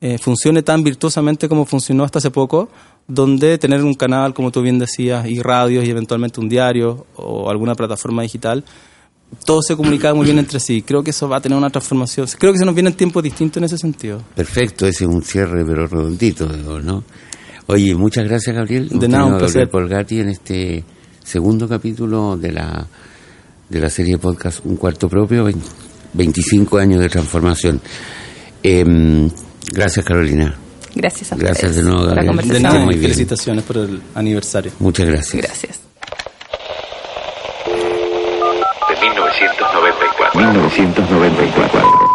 eh, 0.00 0.18
funcione 0.18 0.62
tan 0.62 0.82
virtuosamente 0.82 1.48
como 1.48 1.64
funcionó 1.64 2.04
hasta 2.04 2.18
hace 2.18 2.30
poco, 2.30 2.68
donde 3.08 3.56
tener 3.58 3.82
un 3.84 3.94
canal, 3.94 4.34
como 4.34 4.50
tú 4.50 4.62
bien 4.62 4.78
decías, 4.78 5.26
y 5.26 5.40
radios 5.40 5.84
y 5.84 5.90
eventualmente 5.90 6.40
un 6.40 6.48
diario 6.48 7.06
o 7.16 7.48
alguna 7.50 7.74
plataforma 7.74 8.22
digital, 8.22 8.64
todo 9.44 9.60
se 9.62 9.76
comunicaba 9.76 10.14
muy 10.14 10.24
bien 10.24 10.38
entre 10.38 10.60
sí. 10.60 10.82
Creo 10.82 11.02
que 11.02 11.10
eso 11.10 11.28
va 11.28 11.38
a 11.38 11.40
tener 11.40 11.56
una 11.58 11.70
transformación. 11.70 12.26
Creo 12.38 12.52
que 12.52 12.58
se 12.58 12.64
nos 12.64 12.74
vienen 12.74 12.94
tiempos 12.94 13.22
distintos 13.22 13.56
en 13.58 13.64
ese 13.64 13.78
sentido. 13.78 14.22
Perfecto, 14.34 14.86
ese 14.86 15.04
es 15.04 15.10
un 15.10 15.22
cierre 15.22 15.64
pero 15.64 15.86
redondito, 15.86 16.46
¿no? 16.48 17.02
Oye, 17.68 17.94
muchas 17.94 18.24
gracias 18.28 18.54
Gabriel. 18.54 18.88
De 18.90 19.08
nada, 19.08 19.24
un 19.24 19.38
placer. 19.38 19.68
Polgatti 19.68 20.20
en 20.20 20.28
este 20.28 20.84
segundo 21.24 21.68
capítulo 21.68 22.36
de 22.36 22.52
la 22.52 22.86
de 23.68 23.80
la 23.80 23.90
serie 23.90 24.12
de 24.12 24.18
podcast 24.18 24.64
Un 24.64 24.76
Cuarto 24.76 25.08
Propio, 25.08 25.44
vein- 25.44 25.60
25 26.12 26.78
años 26.78 27.00
de 27.00 27.08
transformación. 27.08 27.80
Eh, 28.62 29.28
Gracias, 29.72 30.04
Carolina. 30.04 30.54
Gracias 30.94 31.32
a 31.32 31.36
Gracias 31.36 31.70
ustedes 31.70 31.76
de 31.76 31.82
nuevo, 31.82 31.98
por 31.98 32.08
la 32.08 32.14
Gabriel. 32.22 32.36
De 32.36 32.42
conversación. 32.42 32.62
nada, 32.62 32.84
muy 32.84 32.94
y 32.94 32.98
bien. 32.98 33.10
felicitaciones 33.12 33.64
por 33.64 33.76
el 33.78 34.02
aniversario. 34.14 34.72
Muchas 34.78 35.06
gracias. 35.06 35.42
Gracias. 35.42 35.80
De 38.88 39.00
1994. 39.00 40.40
1994. 40.40 42.05